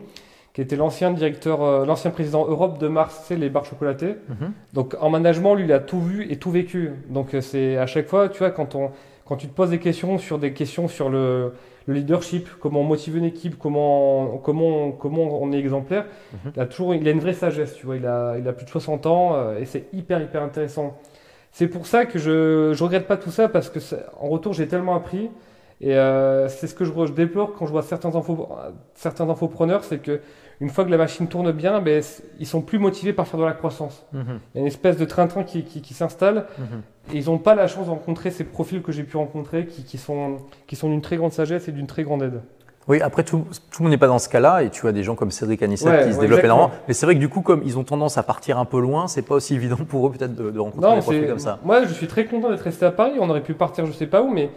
[0.54, 4.14] qui était l'ancien directeur, euh, l'ancien président Europe de Mars, c'est les barres chocolatées.
[4.28, 4.52] Mhm.
[4.72, 6.92] Donc en management, lui, il a tout vu et tout vécu.
[7.10, 8.90] Donc euh, c'est à chaque fois, tu vois, quand, on,
[9.26, 11.52] quand tu te poses des questions sur des questions sur le,
[11.86, 16.52] le leadership, comment motiver une équipe, comment, comment, comment on est exemplaire, Mhm.
[16.56, 18.64] il, a toujours, il a une vraie sagesse, tu vois, il a, il a plus
[18.64, 20.98] de 60 ans euh, et c'est hyper, hyper intéressant.
[21.52, 23.78] C'est pour ça que je ne regrette pas tout ça parce que
[24.20, 25.30] en retour, j'ai tellement appris.
[25.80, 28.48] Et euh, c'est ce que je, re- je déplore quand je vois certains, info,
[28.94, 30.20] certains infopreneurs, c'est que
[30.60, 32.02] une fois que la machine tourne bien, ben,
[32.40, 34.06] ils sont plus motivés par faire de la croissance.
[34.14, 34.40] Mhm.
[34.54, 36.82] Il y a une espèce de train-train qui, qui, qui s'installe Mhm.
[37.12, 39.84] et ils n'ont pas la chance de rencontrer ces profils que j'ai pu rencontrer qui,
[39.84, 42.40] qui sont, qui sont d'une très grande sagesse et d'une très grande aide.
[42.88, 45.02] Oui, après tout, tout le monde n'est pas dans ce cas-là et tu as des
[45.02, 46.54] gens comme Cédric Anissette Ouais, qui se ouais, développent exactement.
[46.68, 46.82] énormément.
[46.88, 49.08] Mais c'est vrai que du coup, comme ils ont tendance à partir un peu loin,
[49.08, 51.58] c'est pas aussi évident pour eux peut-être de, de rencontrer des profils comme ça.
[51.64, 53.14] Moi, je suis très content d'être resté à Paris.
[53.20, 54.48] On aurait pu partir, je sais pas où, mais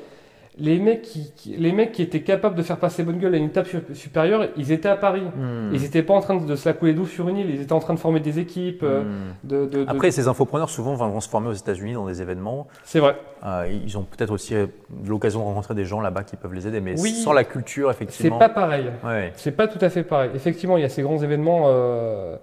[0.60, 3.38] les mecs qui, qui- les mecs qui étaient capables de faire passer bonne gueule à
[3.38, 5.22] une étape su- supérieure, ils étaient à Paris.
[5.36, 5.72] Hmm.
[5.74, 7.49] Ils n'étaient pas en train de se la couler douce sur une île.
[7.49, 8.84] Ils étaient en train de former des équipes.
[8.84, 9.47] euh, Hmm.
[9.47, 12.68] de, de- de- Après, ces infopreneurs souvent vont se former aux États-Unis dans des événements.
[12.84, 13.16] c'est vrai.
[13.45, 14.68] Euh, ils ont peut-être aussi euh,
[15.07, 17.12] l'occasion de rencontrer des gens là-bas qui peuvent les aider, mais Oui.
[17.12, 18.38] sans la culture, C'est effectivement.
[18.38, 18.86] pas pareil.
[19.05, 19.32] Ouais.
[19.38, 20.32] C'est pas tout à fait pareil.
[20.36, 22.36] Effectivement, il y a ces grands événements euh,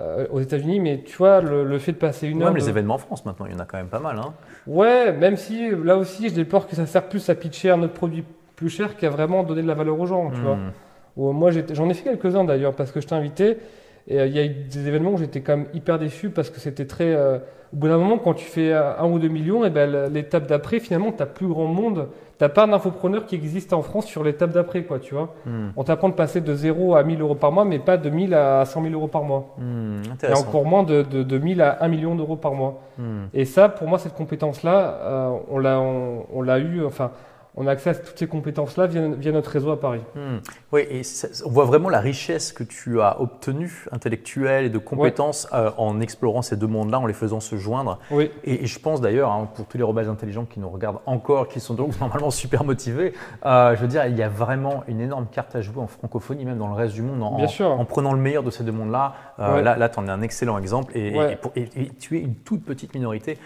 [0.00, 2.48] euh, aux États-Unis, mais tu vois, le, le fait de passer une heure.
[2.48, 4.16] Même les de- événements en France maintenant, il y en a quand même pas mal.
[4.18, 4.32] Hein.
[4.66, 7.92] Ouais, même si là aussi, je déplore que ça sert plus à pitcher un autre
[7.94, 8.24] produit
[8.56, 10.56] plus cher qu'à vraiment donner de la valeur aux gens, tu vois.
[10.56, 10.72] Hmm.
[11.16, 13.56] Ou, moi, j'en ai fait quelques-uns d'ailleurs parce que je t'ai invité.
[14.08, 16.50] Et euh, il y a eu des événements où j'étais quand même hyper déçu parce
[16.50, 17.14] que c'était très.
[17.14, 17.38] euh,
[17.72, 20.46] au bout d'un moment, quand tu fais euh, un ou deux millions, et ben, l'étape
[20.48, 22.08] d'après, finalement, tu plus grand monde.
[22.40, 25.34] Tu pas d'infopreneur qui existe en France sur l'étape d'après, quoi, tu vois.
[25.44, 25.68] Hmm.
[25.76, 28.32] On t'apprend de passer de 0 à 1000 euros par mois, mais pas de 1000
[28.34, 29.54] à 100 000 euros par mois.
[29.58, 32.80] Hmm, Et encore moins de, de, de 1000 à 1 million d'euros par mois.
[32.98, 33.26] Hmm.
[33.34, 37.10] Et ça, pour moi, cette compétence-là, euh, on l'a on, on l'a eu, enfin,
[37.56, 40.00] on a accès à toutes ces compétences-là via, via, notre réseau à Paris.
[40.14, 40.38] Hmm.
[40.72, 41.02] Oui, et
[41.44, 46.00] on voit vraiment la richesse que tu as obtenue, intellectuelle et de compétences, euh, en
[46.00, 47.98] explorant ces deux mondes-là, en les faisant se joindre.
[48.10, 48.30] Oui.
[48.44, 51.60] Et, je pense d'ailleurs, hein, pour tous les rebelles intelligents qui nous regardent encore, qui
[51.60, 55.26] sont donc normalement super motivés, euh, je veux dire, il y a vraiment une énorme
[55.30, 57.68] carte à jouer en francophonie, même dans le reste du monde, en, Bien sûr.
[57.68, 59.14] en prenant le meilleur de ces deux mondes-là.
[59.40, 60.96] Euh, là, là tu en es un excellent exemple.
[60.96, 61.14] Et,
[61.98, 63.38] tu es une toute petite minorité,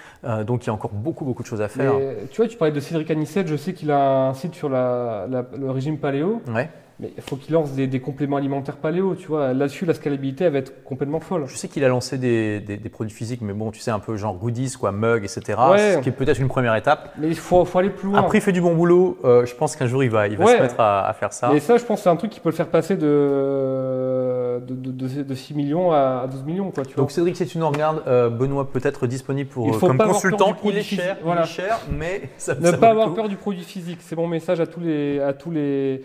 [0.47, 1.93] donc il y a encore beaucoup, beaucoup de choses à faire.
[2.31, 5.71] tu vois, tu parlais de Cédric Anissette, je sais qu'il a un site sur le
[5.71, 6.43] régime paléo.
[6.53, 6.69] Ouais.
[7.01, 9.53] Mais il faut qu'il lance des, compléments alimentaires paléo, tu vois.
[9.53, 11.45] Là-dessus, la scalabilité, elle va être complètement folle.
[11.49, 12.61] Je sais qu'il a lancé des,
[12.93, 15.43] produits physiques, mais bon, tu sais, un peu genre goodies, quoi, mug, etc.
[15.49, 17.13] Ce qui est peut-être une première étape.
[17.19, 18.21] Mais il faut, faut, aller plus loin.
[18.21, 19.19] Après, il fait du bon boulot.
[19.25, 21.53] Euh, je pense qu'un jour, il va, il va se mettre à, faire ça.
[21.53, 24.24] Et ça, je pense c'est un truc qui peut le faire passer de,
[24.61, 28.31] de, 6 millions à 12 millions, quoi, tu Donc, Cédric, si tu nous regardes, euh,
[28.31, 30.57] Benoît peut être disponible pour, il comme consultant.
[30.65, 33.99] Il est, cher, il est cher, mais ça Ne pas avoir peur du produit physique.
[34.01, 35.21] C'est mon message à tous les.
[35.21, 36.03] À tous les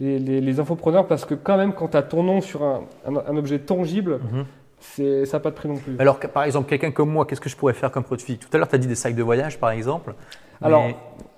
[0.00, 4.20] les, infopreneurs parce que quand même, quand tu as ton nom sur un, objet tangible,
[4.80, 5.96] c'est ça n'a pas de prix non plus.
[5.98, 8.58] Alors, par exemple, quelqu'un comme moi, qu'est-ce que je pourrais faire comme produit Tout à
[8.58, 10.14] l'heure, tu as dit des sacs de voyage, par exemple.
[10.60, 10.84] Alors,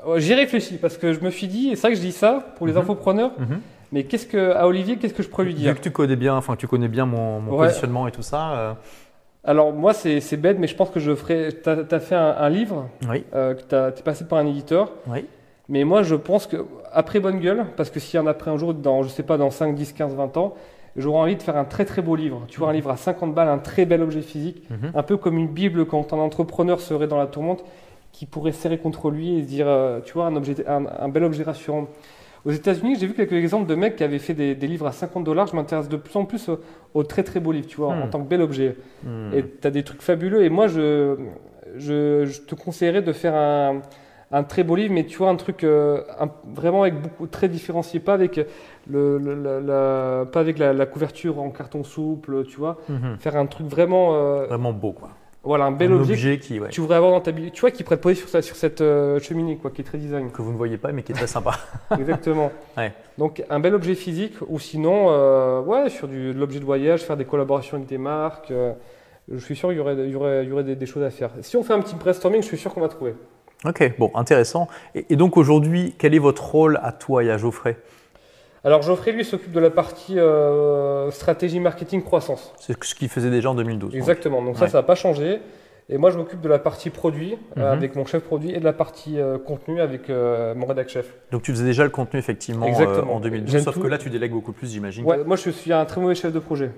[0.06, 2.12] euh, j'y réfléchis parce que je me suis dit, et c'est vrai que je dis
[2.12, 2.80] ça pour les mhm.
[2.80, 3.60] infopreneurs, mhm.
[3.94, 6.16] Mais qu'est-ce que, à Olivier, qu'est-ce que je pourrais lui dire Vu que tu connais
[6.16, 8.50] bien, enfin, tu connais bien mon, positionnement et tout ça.
[8.50, 8.72] Euh.
[9.44, 11.50] Alors, moi, c'est bête, mais je pense que je ferai.
[11.62, 13.24] Tu as, fait un, livre, oui.
[13.36, 14.90] euh, tu es passé par un éditeur.
[15.06, 15.24] Oui.
[15.68, 18.50] Mais moi, je pense que après Bonne Gueule, parce que s'il y en a pris
[18.50, 20.54] un jour, dans, je sais pas, dans 5, 10, 15, 20 ans,
[20.96, 22.42] j'aurais envie de faire un très très beau livre.
[22.48, 24.90] Tu vois, un livre à 50 balles, un très bel objet physique, mhm.
[24.92, 27.64] un peu comme une Bible quand un entrepreneur serait dans la tourmente,
[28.10, 31.22] qui pourrait serrer contre lui et se dire, euh, tu vois, un, objet, un, bel
[31.22, 31.86] objet rassurant.
[32.44, 35.24] Aux États-Unis, j'ai vu quelques exemples de mecs qui avaient fait des, livres à 50
[35.24, 35.46] dollars.
[35.46, 36.50] Je m'intéresse de plus en plus
[36.92, 38.10] aux, très très beaux livres, tu vois, en hmm.
[38.10, 38.76] tant que bel objet.
[39.02, 39.32] Hmm.
[39.32, 40.44] Et tu as des trucs fabuleux.
[40.44, 41.16] Et moi, je,
[41.76, 43.80] je te conseillerais de faire un,
[44.34, 46.02] un très beau livre, mais tu vois, un truc euh,
[46.54, 48.40] vraiment avec beaucoup, très différencié, pas avec,
[48.90, 52.78] le, la, pas avec la, couverture en carton souple, tu vois.
[52.88, 53.16] Mhm.
[53.18, 54.14] Faire un truc vraiment.
[54.14, 55.10] Euh, vraiment beau, quoi.
[55.44, 58.02] Voilà, un bel objet, qui, tu voudrais avoir dans ta Tu vois, qui pourrait te
[58.02, 60.30] poser sur, sur cette euh, cheminée, quoi, qui est très design.
[60.30, 61.52] Que vous ne voyez pas, mais qui est très sympa.
[61.98, 62.50] Exactement.
[63.18, 67.16] Donc, un bel objet physique, ou sinon, ouais, sur du, de l'objet de voyage, faire
[67.16, 68.52] des collaborations avec des marques.
[69.30, 71.30] je suis sûr qu'il y aurait, y aurait, y aurait des, des, choses à faire.
[71.42, 73.14] Si on fait un petit brainstorming, je suis sûr qu'on va trouver.
[73.64, 74.68] Ok, bon, intéressant.
[74.94, 77.78] Et, donc aujourd'hui, quel est votre rôle à toi et à Geoffrey?
[78.64, 82.54] Alors Geoffrey, lui, s'occupe de la partie euh, stratégie marketing croissance.
[82.58, 83.94] C'est ce qu'il faisait déjà en 2012.
[83.94, 85.40] Exactement, donc, ça, ça n'a pas changé.
[85.90, 87.66] Et moi, je m'occupe de la partie produit euh, mhm.
[87.66, 91.14] avec mon chef produit et de la partie euh, contenu avec mon rédac chef.
[91.30, 94.52] Donc tu faisais déjà le contenu effectivement en 2012, sauf que là, tu délègues beaucoup
[94.52, 95.04] plus, j'imagine.
[95.04, 96.70] Ouais, moi, je suis un très mauvais chef de projet,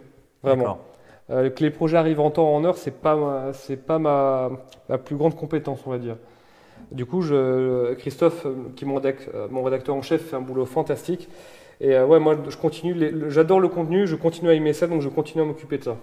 [0.43, 0.81] vraiment.
[1.29, 4.51] que les projets arrivent en temps, en heure, c'est pas, c'est pas ma,
[4.89, 6.17] ma plus grande compétence, on va dire.
[6.91, 9.01] Du coup, je, Christophe, qui est mon,
[9.51, 11.29] mon, rédacteur en chef, fait un boulot fantastique.
[11.81, 12.97] Et euh, ouais, moi, je continue.
[13.29, 15.97] J'adore le contenu, je continue à aimer ça, donc je continue à m'occuper de ça.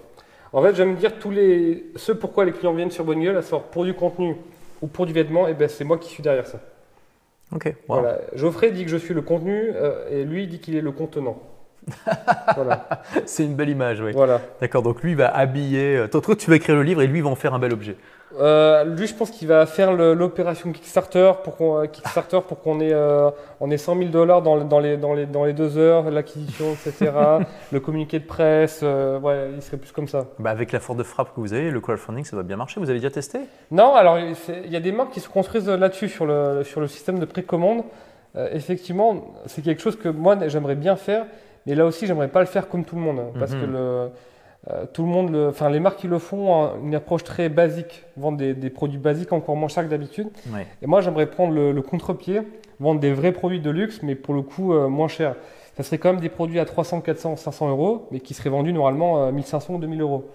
[0.52, 3.42] En fait, j'aime dire tous les, ce pourquoi les clients viennent sur Bonne Gueule, à
[3.42, 4.36] savoir pour du contenu
[4.82, 6.60] ou pour du vêtement, et ben c'est moi qui suis derrière ça.
[7.52, 7.74] Ok.
[7.88, 8.18] Voilà.
[8.34, 11.42] Geoffrey dit que je suis le contenu euh, et lui dit qu'il est le contenant.
[12.54, 12.88] voilà.
[13.26, 14.12] C'est une belle image, oui.
[14.12, 14.40] Voilà.
[14.60, 16.06] D'accord, donc lui va habiller.
[16.10, 17.96] Toi, tu vas écrire le livre et lui va en faire un bel objet.
[18.40, 22.80] Euh, lui, je pense qu'il va faire l'opération Kickstarter pour qu'on euh, Kickstarter pour qu'on
[22.80, 23.30] ait, euh,
[23.60, 26.72] on ait 100 000 dollars dans, dans, les, dans, les, dans les deux heures, l'acquisition,
[26.72, 27.12] etc.
[27.72, 30.26] le communiqué de presse, ouais, il serait plus comme ça.
[30.38, 32.80] Bah avec la force de frappe que vous avez, le crowdfunding, ça va bien marcher.
[32.80, 33.40] Vous avez déjà testé?
[33.70, 36.88] Non, alors il y a des marques qui se construisent là-dessus sur le, sur le
[36.88, 37.84] système de précommande.
[38.52, 41.26] effectivement, c'est quelque chose que moi j'aimerais bien faire,
[41.66, 43.60] mais là aussi j'aimerais pas le faire comme tout le monde, parce mhm.
[43.60, 44.10] que le
[44.70, 48.04] euh, tout le monde, enfin les marques qui le font, ont une approche très basique,
[48.16, 50.28] vendent des, produits basiques encore moins chers que d'habitude.
[50.82, 52.40] Et moi, j'aimerais prendre le, contre-pied,
[52.80, 55.36] vendre des vrais produits de luxe, mais pour le coup euh, moins chers.
[55.76, 58.72] Ça serait quand même des produits à 300, 400, 500 euros, mais qui seraient vendus
[58.72, 60.30] normalement 1500 ou 2000 euros.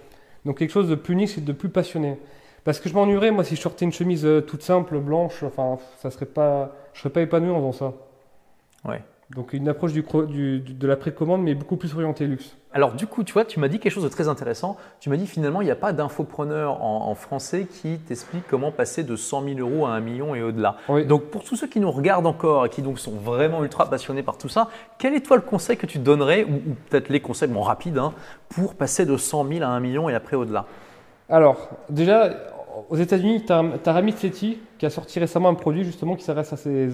[0.45, 2.17] Donc quelque chose de plus niche et de plus passionné.
[2.63, 5.77] Parce que je m'ennuierais, moi, si je sortais une chemise euh, toute simple, blanche, enfin,
[5.97, 7.93] ça serait pas, je serais pas épanoui en faisant ça.
[8.89, 9.01] Ouais.
[9.35, 10.01] Donc une approche du,
[10.59, 12.57] de la précommande, mais beaucoup plus orientée luxe.
[12.73, 14.75] Alors du coup, tu vois, tu m'as dit quelque chose de très intéressant.
[14.99, 19.03] Tu m'as dit finalement, il n'y a pas d'infopreneur en, français qui t'explique comment passer
[19.03, 20.77] de 100 000 euros à 1 million et au-delà.
[21.07, 24.23] Donc pour tous ceux qui nous regardent encore et qui donc sont vraiment ultra passionnés
[24.23, 27.49] par tout ça, quel est toi le conseil que tu donnerais, ou, peut-être les conseils,
[27.49, 28.13] bon rapides, hein,
[28.49, 30.65] pour passer de 100 000 à 1 million et après au-delà?
[31.29, 32.31] Alors déjà,
[32.89, 36.23] aux États-Unis, tu as, as, Rami Sethi qui a sorti récemment un produit justement qui
[36.23, 36.89] s'adresse à ces,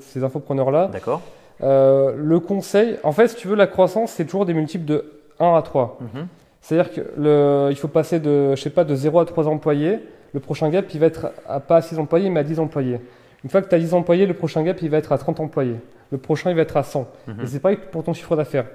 [0.00, 0.88] ces infopreneurs-là.
[0.88, 1.22] D'accord.
[1.62, 5.04] Euh, le conseil, en fait, si tu veux, la croissance, c'est toujours des multiples de
[5.40, 5.98] 1 à 3.
[6.00, 6.26] Mhm.
[6.60, 9.98] C'est-à-dire qu'il faut passer de, je sais pas, de 0 à 3 employés.
[10.34, 13.00] Le prochain gap, il va être à pas à 6 employés, mais à 10 employés.
[13.44, 15.40] Une fois que tu as 10 employés, le prochain gap, il va être à 30
[15.40, 15.76] employés.
[16.10, 17.06] Le prochain, il va être à 100.
[17.26, 17.34] Mhm.
[17.42, 18.66] Et c'est pareil pour ton chiffre d'affaires.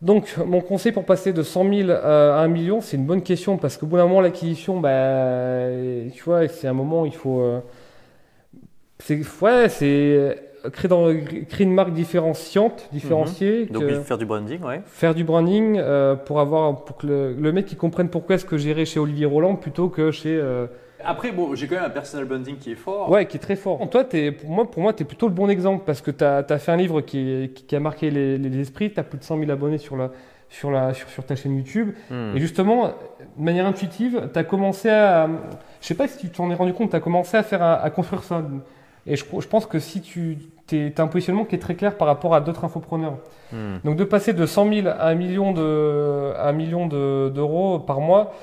[0.00, 3.56] Donc, mon conseil pour passer de 100 000 à 1 million, c'est une bonne question
[3.56, 5.66] parce qu'au bout d'un moment, l'acquisition, bah,
[6.14, 7.40] tu vois, c'est un moment où il faut.
[7.40, 7.58] euh,
[9.00, 10.36] c'est, ouais, c'est
[10.72, 11.06] créer, dans,
[11.48, 13.66] créer une marque différenciante, différenciée.
[13.66, 14.82] Donc, que- faire du branding, ouais.
[14.86, 18.44] faire du branding euh, pour avoir pour que le, le mec il comprenne pourquoi est-ce
[18.44, 20.66] que j'irai chez Olivier Roland plutôt que chez euh,
[21.04, 23.10] Après, bon, j'ai quand même un personal branding qui est fort.
[23.10, 23.88] ouais qui est très fort.
[23.90, 26.42] Toi t'es pour moi pour moi t'es plutôt le bon exemple parce que tu as,
[26.58, 29.24] fait un livre qui, qui, qui a marqué les, les esprits, tu as plus de
[29.24, 30.10] 100 000 abonnés sur la
[30.50, 32.34] sur la sur, sur ta chaîne YouTube Hmm.
[32.34, 32.86] et justement
[33.36, 35.28] de manière intuitive, tu as commencé à
[35.80, 37.74] je sais pas si tu t'en es rendu compte, tu as commencé à faire à,
[37.82, 38.42] à construire ça.
[39.10, 40.38] Et je, je pense que si tu
[40.96, 43.16] as un positionnement qui est très clair par rapport à d'autres infopreneurs.
[43.52, 43.76] Hmm.
[43.84, 47.78] Donc de passer de 100 000 à 1 million de, à 1 million de- d'euros
[47.78, 48.34] par mois,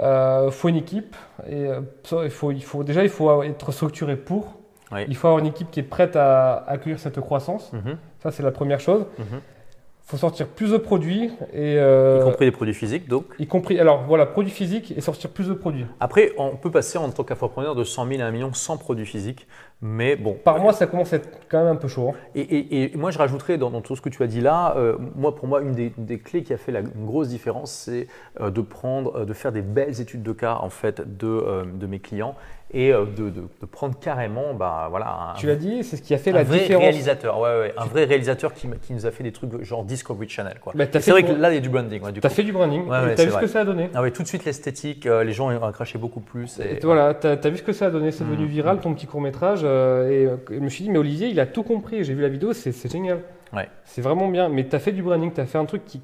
[0.00, 1.14] euh, faut une équipe.
[1.48, 1.80] Et euh,
[2.24, 4.54] il faut, il faut, déjà, il faut être structuré pour.
[4.90, 5.04] Oui.
[5.08, 7.72] Il faut avoir une équipe qui est prête à accueillir cette croissance.
[7.72, 7.96] Mhm.
[8.22, 9.04] Ça, c'est la première chose.
[9.18, 11.26] Il faut sortir plus de produits.
[11.52, 13.26] Et, euh, Y compris les produits physiques, donc.
[13.38, 15.84] y compris- alors voilà, produits physiques et sortir plus de produits.
[16.00, 19.04] Après, on peut passer en tant qu'infopreneur de 100 000 à 1 million sans produits
[19.04, 19.46] physiques.
[19.80, 22.08] Mais bon, Par mois, ça commence à être quand même un peu chaud.
[22.10, 22.18] hein.
[22.34, 24.74] Et, et- et moi, je rajouterais dans, dans tout ce que tu as dit là,
[24.76, 27.70] euh, moi, pour moi, une des, des clés qui a fait la, une grosse différence,
[27.70, 28.08] c'est
[28.40, 31.86] euh, de prendre, euh, de faire des belles études de cas en fait de, de
[31.86, 32.34] mes clients
[32.74, 36.12] et de, de- de prendre carrément, bah voilà, un, Tu l'as dit, c'est ce qui
[36.12, 36.82] a fait un la vrai différence.
[36.82, 40.28] réalisateur, ouais, ouais, un vrai réalisateur qui, qui nous a fait des trucs genre Discovery
[40.28, 40.74] Channel, quoi.
[40.76, 42.34] Bah, c'est vrai que là, il y a du branding, ouais, Tu as coup.
[42.34, 42.86] fait du branding.
[42.86, 43.88] Ouais, tu as vu ce que ça a donné?
[43.94, 46.58] Ah ouais, tout de suite l'esthétique, les gens ont craché beaucoup plus.
[46.58, 48.48] Et, Et voilà, tu as, vu ce que ça a donné, c'est devenu Mm.
[48.48, 49.64] viral ton petit court métrage.
[50.10, 52.04] Et euh, je me suis dit, mais Olivier, il a tout compris.
[52.04, 53.20] J'ai vu la vidéo, c'est c'est génial.
[53.52, 53.68] Ouais.
[53.84, 54.48] C'est vraiment bien.
[54.48, 56.00] Mais tu as fait du branding, tu as fait un truc qui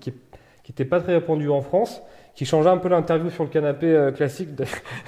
[0.68, 2.02] n'était pas très répandu en France,
[2.34, 4.64] qui changeait un peu l'interview sur le canapé euh, classique, de-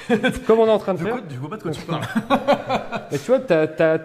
[0.46, 1.16] comme on est en train de faire.
[1.28, 2.02] tu vois pas de quoi tu parles.
[3.12, 3.52] Mais tu vois, tu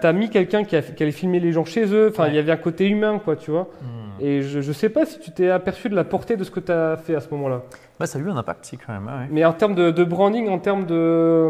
[0.07, 2.09] as, mis quelqu'un qui, a- qui allait filmer les gens chez eux.
[2.11, 2.29] Enfin, Ouais.
[2.29, 3.69] il y avait un côté humain, quoi, tu vois.
[3.81, 4.23] Hmm.
[4.23, 6.59] Et je ne sais pas si tu t'es aperçu de la portée de ce que
[6.59, 7.63] tu as fait à ce moment-là.
[7.99, 9.05] Bah, ça a eu un impact, si, quand même.
[9.07, 9.27] ouais.
[9.31, 11.49] Mais en termes de, de branding, en termes de,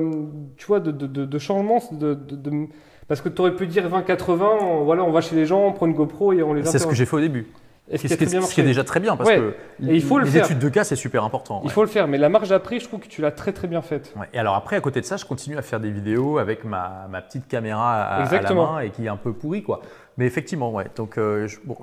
[0.57, 2.67] tu vois, de, de, de- de changement, de, de- de-
[3.11, 5.73] parce que tu aurais pu dire 20-80, on- voilà, on va chez les gens, on
[5.73, 7.45] prend une GoPro et on les C'est ce que j'ai fait au début.
[7.93, 9.37] Ce qui ce est déjà très bien parce Ouais.
[9.37, 9.53] que
[9.89, 11.59] Et il faut le les études de cas, c'est super important.
[11.63, 11.73] Il ouais.
[11.73, 13.81] faut le faire, mais la marge d'après, je trouve que tu l'as très très bien
[13.81, 14.13] faite.
[14.17, 14.27] Ouais.
[14.33, 17.07] Et alors après, à côté de ça, je continue à faire des vidéos avec ma,
[17.11, 19.81] ma petite caméra à, à la main et qui est un peu pourrie, quoi.
[20.21, 20.85] Mais effectivement, ouais.
[20.95, 21.75] Donc, euh, bon,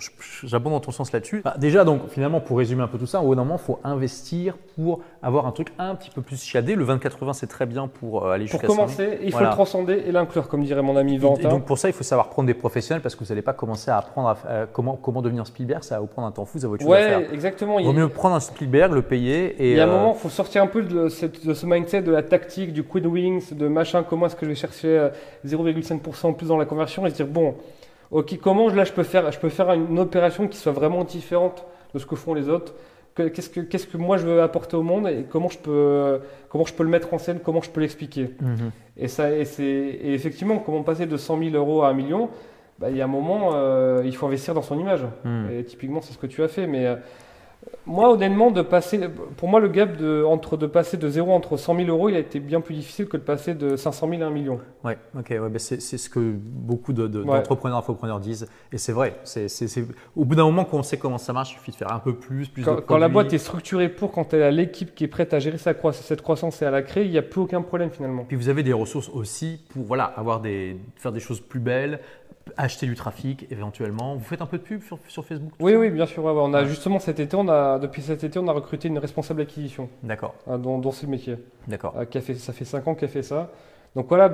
[0.45, 1.43] j'abonde dans ton sens là-dessus.
[1.45, 4.57] Bah, déjà, donc, finalement, pour résumer un peu tout ça, au moment, il faut investir
[4.77, 6.77] pour avoir un truc un petit peu plus chiadé.
[6.77, 8.87] Le 20-80, c'est très bien pour euh, aller Pour jusqu'à 100 000.
[8.87, 9.49] commencer, il faut Voilà.
[9.49, 11.49] le transcender et l'inclure, comme dirait mon ami Et Valentin.
[11.49, 13.91] donc pour ça, il faut savoir prendre des professionnels parce que vous n'allez pas commencer
[13.91, 14.33] à apprendre à,
[14.63, 16.85] à comment, comment devenir Spielberg, ça va vous prendre un temps fou, ça va autre
[16.85, 17.19] chose à faire.
[17.19, 17.81] ouais, exactement.
[17.81, 19.73] Il vaut mieux prendre un Spielberg, le payer et.
[19.73, 21.67] il y a un euh, moment, il faut sortir un peu de, cette- de ce
[21.67, 24.89] mindset de la tactique, du quick wings, de machin, comment est-ce que je vais chercher
[24.89, 25.09] euh,
[25.45, 27.55] 0,5% en plus dans la conversion et se dire, bon,
[28.11, 31.05] ok, comment je- là je peux faire, je peux faire une opération qui soit vraiment
[31.05, 32.75] différente de ce que font les autres
[33.15, 36.21] Que- Qu'est-ce que, qu'est-ce que moi je veux apporter au monde et comment je peux,
[36.49, 38.71] comment je peux le mettre en scène, comment je peux l'expliquer mhm.
[38.97, 42.31] Et, ça, et, c'est, et effectivement, comment passer de 100 000 euros à 1 million
[42.79, 45.05] bah, Il y a un moment, euh, il faut investir dans son image.
[45.25, 45.51] Mhm.
[45.53, 46.69] Et typiquement, c'est ce que tu as fait.
[46.69, 46.95] Mais euh,
[47.87, 49.01] moi, honnêtement, de passer,
[49.37, 52.17] pour moi, le gap de, entre, de passer de 0 entre 100 000 euros, il
[52.17, 54.61] a été bien plus difficile que de passer de 500 000 à 1 million.
[54.85, 57.39] Ouais, ok, ouais, bah c'est ce que beaucoup de- de- Ouais.
[57.39, 58.47] d'entrepreneurs, infopreneurs disent.
[58.73, 59.17] Et c'est vrai.
[59.25, 59.85] c'est- c'est-
[60.17, 61.99] Au bout d'un moment, quand on sait comment ça marche, il suffit de faire un
[61.99, 64.95] peu plus, plus Quand, de quand la boîte est structurée pour, quand elle a l'équipe
[64.95, 67.19] qui est prête à gérer sa croissance, cette croissance et à la créer, il n'y
[67.19, 68.25] a plus aucun problème finalement.
[68.25, 72.01] Puis vous avez des ressources aussi pour voilà, avoir des, faire des choses plus belles,
[72.57, 74.15] acheter du trafic éventuellement.
[74.17, 76.25] Vous faites un peu de pub sur, sur Facebook Oui, oui, bien sûr.
[76.25, 76.41] ouais, ouais.
[76.43, 79.43] On a justement cet été, on a, depuis cet été, on a recruté une responsable
[79.43, 81.37] acquisition, D'accord, hein, dont, dont c'est le métier.
[81.67, 81.95] d'accord.
[81.99, 83.51] Euh, qui a fait, ça fait 5 ans qu'elle fait ça.
[83.97, 84.31] Donc voilà,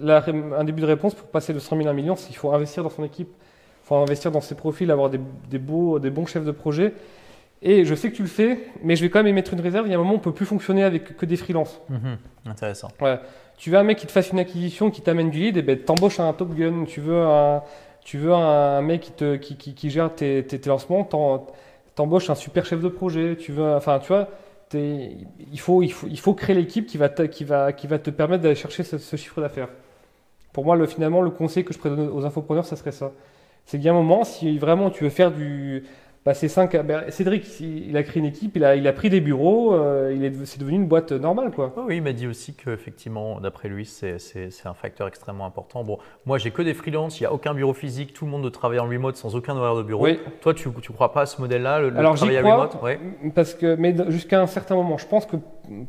[0.00, 2.28] la ré- un début de réponse pour passer de 100 000 à 1 million, c'est
[2.28, 5.58] qu'il faut investir dans son équipe, il faut investir dans ses profils, avoir des, des
[5.58, 6.92] beaux, des bons chefs de projet.
[7.62, 9.60] Et je sais que tu le fais, mais je vais quand même y mettre une
[9.60, 9.86] réserve.
[9.86, 11.80] Il y a un moment où on peut plus fonctionner avec que des freelances.
[11.88, 12.88] Mhm, Intéressant.
[13.00, 13.18] Ouais.
[13.56, 15.78] Tu veux un mec qui te fasse une acquisition, qui t'amène du lead, et ben
[15.78, 16.84] t'embauches un Top Gun.
[16.84, 17.62] Tu veux un,
[18.04, 21.08] tu veux un mec qui, te, qui, qui, qui gère tes, tes, tes lancements,
[21.94, 23.36] t'embauches un super chef de projet.
[23.36, 24.28] Tu veux, enfin, tu vois,
[24.68, 25.16] t'es-
[25.52, 27.98] il faut, il faut, il faut créer l'équipe qui va, te- qui va, qui va
[27.98, 29.68] te permettre d'aller chercher ce, ce chiffre d'affaires.
[30.52, 33.12] Pour moi, le, finalement, le conseil que je pourrais donner aux infopreneurs, ça serait ça.
[33.64, 35.84] C'est qu'il y a un moment, si vraiment tu veux faire du.
[36.26, 39.08] Bah, c'est cinq, ben, Cédric, il a créé une équipe, il a, il a pris
[39.10, 41.72] des bureaux, euh, il est, c'est devenu une boîte normale, quoi.
[41.76, 45.46] Oui, oui, il m'a dit aussi qu'effectivement, d'après lui, c'est c'est- c'est un facteur extrêmement
[45.46, 45.84] important.
[45.84, 48.50] Bon, moi, j'ai que des freelances, il n'y a aucun bureau physique, tout le monde
[48.50, 50.02] travaille en remote sans aucun horaire de bureau.
[50.04, 50.18] Oui.
[50.40, 52.54] Toi, tu ne crois pas à ce modèle-là, le, le Alors j'y travail à crois,
[52.56, 52.82] remote?
[52.82, 52.98] Ouais.
[53.32, 55.36] parce que, mais jusqu'à un certain moment, je pense que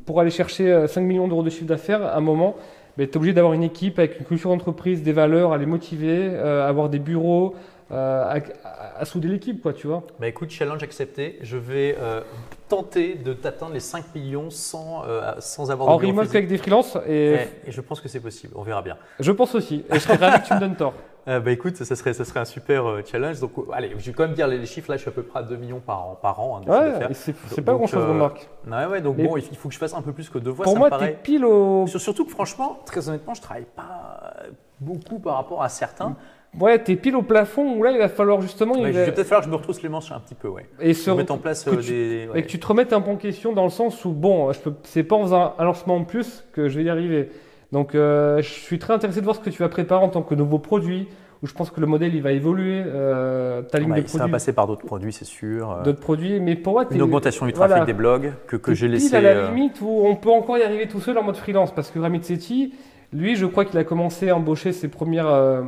[0.06, 2.56] pour aller chercher euh, 5 millions d'euros de chiffre d'affaires, à un moment,
[2.96, 6.30] tu es obligé d'avoir une équipe avec une culture d'entreprise, des valeurs, à les motiver,
[6.32, 7.56] euh, avoir des bureaux,
[7.92, 10.04] euh, à, souder l'équipe, quoi, tu vois.
[10.20, 11.40] Bah écoute, challenge accepté.
[11.42, 12.22] Je vais euh,
[12.68, 15.04] tenter de t'atteindre les 5 millions sans,
[15.40, 16.98] sans avoir de En remote avec des freelances.
[17.08, 17.38] Et...
[17.66, 17.72] et...
[17.72, 18.54] je pense que c'est possible.
[18.56, 18.98] On verra bien.
[19.20, 19.86] Je pense aussi.
[19.90, 20.94] Et je serais ravi que tu me donnes tort.
[21.28, 23.42] Euh, bah écoute, ça serait, ça serait un super euh, challenge.
[23.42, 24.90] Donc, euh, allez, je vais quand même dire les, chiffres.
[24.90, 26.20] Là, je suis à peu près à 2 millions par an.
[26.22, 28.48] Par an hein, ouais, c'est pas grand chose, euh, remarque.
[28.66, 30.64] Ouais, ouais, donc bon, il faut que je fasse un peu plus que deux fois.
[30.64, 31.20] Pour ça moi, paraît...
[31.22, 31.86] pile au.
[31.88, 34.34] Surtout que franchement, très honnêtement, je travaille pas
[34.80, 36.16] beaucoup par rapport à certains.
[36.60, 38.76] Ouais, t'es pile au plafond où là, il va falloir justement.
[38.76, 39.06] il va...
[39.06, 40.66] peut-être falloir que je me retrousse les manches un petit peu, ouais.
[40.80, 42.30] Et se mettre en place que des.
[42.34, 44.60] Et que tu te remettes un peu en question dans le sens où, bon, je
[44.60, 44.74] peux...
[44.84, 47.30] c'est pas en faisant un lancement de plus que je vais y arriver.
[47.72, 50.36] Donc, je suis très intéressé de voir ce que tu vas préparer en tant que
[50.36, 51.08] nouveau produit,
[51.44, 52.84] où je pense que le modèle il va évoluer.
[52.86, 54.18] Euh, ta ligne bah, de produits.
[54.18, 55.72] Ça va passer par d'autres produits, c'est sûr.
[55.72, 55.84] Euh.
[55.84, 59.16] D'autres produits, mais pour moi, une augmentation du trafic des blogs que, que j'ai laissé.
[59.16, 61.74] à la euh, limite où on peut encore y arriver tout seul en mode freelance,
[61.74, 62.74] parce que Ramit Sethi,
[63.14, 65.28] lui, je crois qu'il a commencé à embaucher ses premières.
[65.28, 65.62] Euh,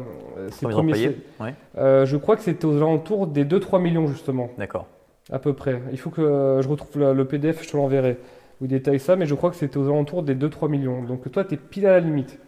[0.51, 1.15] ses premiers.
[1.39, 1.53] Ouais.
[1.75, 4.49] je crois que c'était aux alentours des 2-3 millions justement.
[4.57, 4.87] D'accord.
[5.31, 5.81] À peu près.
[5.91, 8.17] Il faut que je retrouve le, PDF, je te l'enverrai.
[8.59, 11.03] Où il détaille ça, mais je crois que c'était aux alentours des 2-3 millions.
[11.03, 12.39] Donc toi, tu es pile à la limite.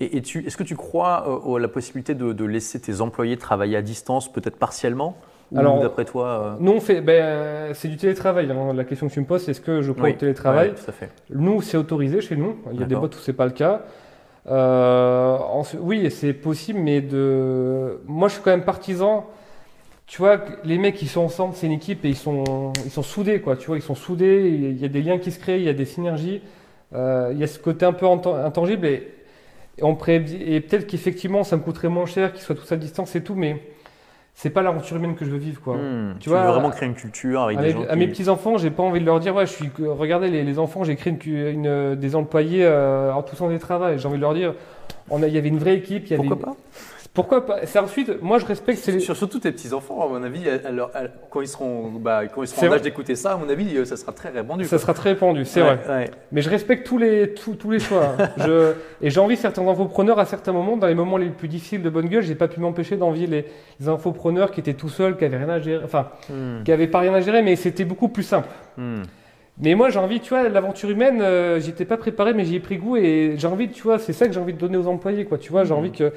[0.00, 4.32] Et, est-ce que tu crois à la possibilité de, laisser tes employés travailler à distance,
[4.32, 5.16] peut-être partiellement?
[5.52, 6.62] Ou Alors, d'après toi euh...
[6.64, 8.50] Non, ben, c'est du télétravail.
[8.50, 8.72] Hein.
[8.72, 10.74] La question que tu me poses, c'est est-ce que je crois au télétravail?
[10.74, 11.10] Tout à fait.
[11.30, 12.56] Nous, c'est autorisé chez nous.
[12.72, 13.82] Il y a des boîtes où c'est pas le cas.
[14.48, 15.38] Euh,
[15.80, 18.00] oui, c'est possible, mais de.
[18.06, 19.26] Moi, je suis quand même partisan.
[20.06, 23.02] Tu vois, les mecs, ils sont ensemble, c'est une équipe et ils sont, ils sont
[23.02, 23.56] soudés, quoi.
[23.56, 24.50] Tu vois, ils sont soudés.
[24.50, 26.42] Il y a des liens qui se créent, il y a des synergies.
[26.94, 29.12] Euh, il y a ce côté un peu intangible et
[29.82, 33.34] et, peut-être qu'effectivement, ça me coûterait moins cher qu'ils soient tous à distance et tout,
[33.34, 33.62] mais
[34.40, 35.76] c'est pas l'aventure humaine que je veux vivre quoi.
[35.76, 36.14] Hmm.
[36.18, 38.70] tu, vois, veux vraiment créer une culture avec des gens à mes petits enfants, j'ai
[38.70, 42.16] pas envie de leur dire ouais, je suis regardez les, enfants, j'ai créé une, des
[42.16, 43.98] employés euh, en en des travail.
[43.98, 44.54] J'ai envie de leur dire
[45.10, 46.56] on il y avait une vraie équipe, il y avait Pourquoi pas?
[47.12, 47.66] Pourquoi pas?
[47.66, 48.86] C'est ensuite, moi je respecte.
[48.86, 49.00] Les...
[49.00, 50.44] Surtout tes petits enfants, à mon avis,
[51.30, 53.84] quand ils seront, bah, quand ils seront en âge d'écouter ça, à mon avis, euh,
[53.84, 54.64] ça sera très répandu.
[54.64, 56.10] Ça sera très répandu, c'est vrai.
[56.30, 58.14] Mais je respecte tous les tous, tous les choix.
[58.16, 58.28] Hein.
[58.38, 61.82] je, et j'ai envie certains infopreneurs à certains moments, dans les moments les plus difficiles
[61.82, 63.44] de bonne gueule, j'ai pas pu m'empêcher d'envier les,
[63.80, 66.62] les, infopreneurs qui étaient tout seuls, qui avaient rien à gérer, enfin, hmm.
[66.64, 68.48] qui avaient pas rien à gérer, mais c'était beaucoup plus simple.
[68.76, 69.02] Hmm.
[69.62, 72.60] Mais moi, j'ai envie, tu vois, l'aventure humaine, euh, j'étais pas préparé, mais j'y ai
[72.60, 74.86] pris goût et j'ai envie, tu vois, c'est ça que j'ai envie de donner aux
[74.86, 75.38] employés, quoi.
[75.38, 75.78] Tu vois, j'ai hmm.
[75.78, 76.12] envie que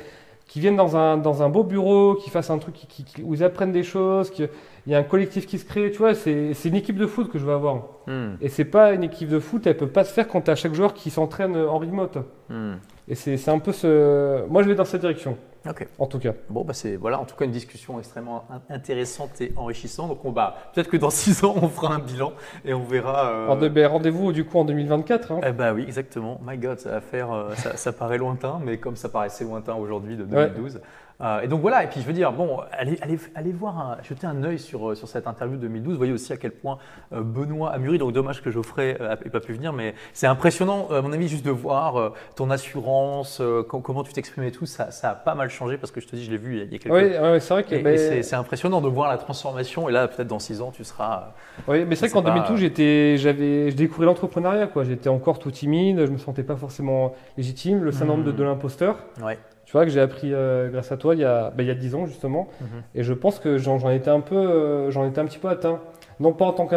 [0.54, 3.44] qui viennent dans un, dans un beau bureau, qui fassent un truc qui, où ils
[3.44, 4.50] apprennent des choses, qu'il
[4.86, 5.90] y a un collectif qui se crée.
[5.90, 7.88] Tu vois, c'est une équipe de foot que je veux avoir.
[8.06, 8.36] Hmm.
[8.40, 10.56] Et c'est pas une équipe de foot, elle peut pas se faire quand tu as
[10.56, 12.20] chaque joueur qui s'entraîne en remote.
[12.52, 12.74] Hmm.
[13.08, 14.46] Et c'est un peu ce.
[14.48, 15.38] Moi, je vais dans cette direction.
[15.70, 15.88] Ok.
[15.98, 16.34] En tout cas.
[16.50, 20.10] Bon, bah c'est voilà, en tout cas une discussion extrêmement intéressante et enrichissante.
[20.10, 22.34] Donc on va peut-être que dans six ans on fera un bilan
[22.66, 23.30] et on verra.
[23.30, 23.70] Euh...
[23.70, 25.32] Ben, rendez-vous du coup en 2024.
[25.32, 25.40] Hein.
[25.48, 26.40] Eh bah oui, exactement.
[26.46, 29.76] My God, ça va faire, euh, ça, ça, paraît lointain, mais comme ça paraissait lointain
[29.76, 30.82] aujourd'hui de 2012.
[31.22, 34.28] Euh, et donc voilà, et puis je veux dire, bon, allez, allez, allez voir, jeter
[34.28, 35.94] un œil sur, euh, sur cette interview de 2012.
[35.94, 36.78] Vous voyez aussi à quel point
[37.14, 37.98] euh, Benoît a mûri.
[37.98, 41.46] Donc dommage que Geoffrey n'ait pas pu venir, mais c'est impressionnant, à mon avis, juste
[41.46, 44.66] de voir ton assurance, comment tu t'exprimes et tout.
[44.66, 46.74] Ça, ça, a pas mal changé parce que je te dis, je l'ai vu il
[46.74, 48.22] y a quelques Oui, c'est vrai que.
[48.22, 49.90] c'est impressionnant de voir la transformation.
[49.90, 51.34] Et là, peut-être dans 6 ans, tu seras.
[51.68, 54.70] Oui, mais c'est vrai qu'en 2012, j'étais, j'avais, je découvrais l'entrepreneuriat.
[54.84, 58.36] J'étais encore tout timide, je me sentais pas forcément légitime, le syndrome de, hmm.
[58.36, 58.98] de l'imposteur.
[59.24, 59.38] Ouais.
[59.74, 61.72] Tu vois, que j'ai appris euh, grâce à toi il y a, bah, il y
[61.72, 62.48] a 10 ans justement.
[62.62, 62.68] Mhm.
[62.94, 65.80] Et je pense que j'en étais, un peu, euh, j'en étais un petit peu atteint.
[66.20, 66.68] Non pas en tant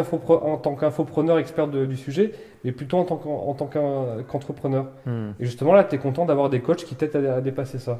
[0.75, 2.31] qu'infopreneur expert du sujet,
[2.63, 4.87] mais plutôt en tant qu'entrepreneur.
[5.05, 5.35] Mhm.
[5.39, 7.99] Et justement là, tu es content d'avoir des coachs qui t'aident à, dépasser ça.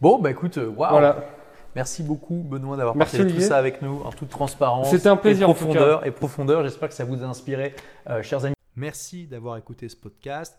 [0.00, 1.18] Bon, bah écoute, euh, waouh voilà.
[1.76, 4.90] Merci beaucoup Benoît d'avoir partagé tout ça avec nous en toute transparence.
[4.90, 7.76] C'était un plaisir et profondeur, Et profondeur, j'espère que ça vous a inspiré,
[8.22, 8.54] chers amis.
[8.74, 10.58] Merci d'avoir écouté ce podcast.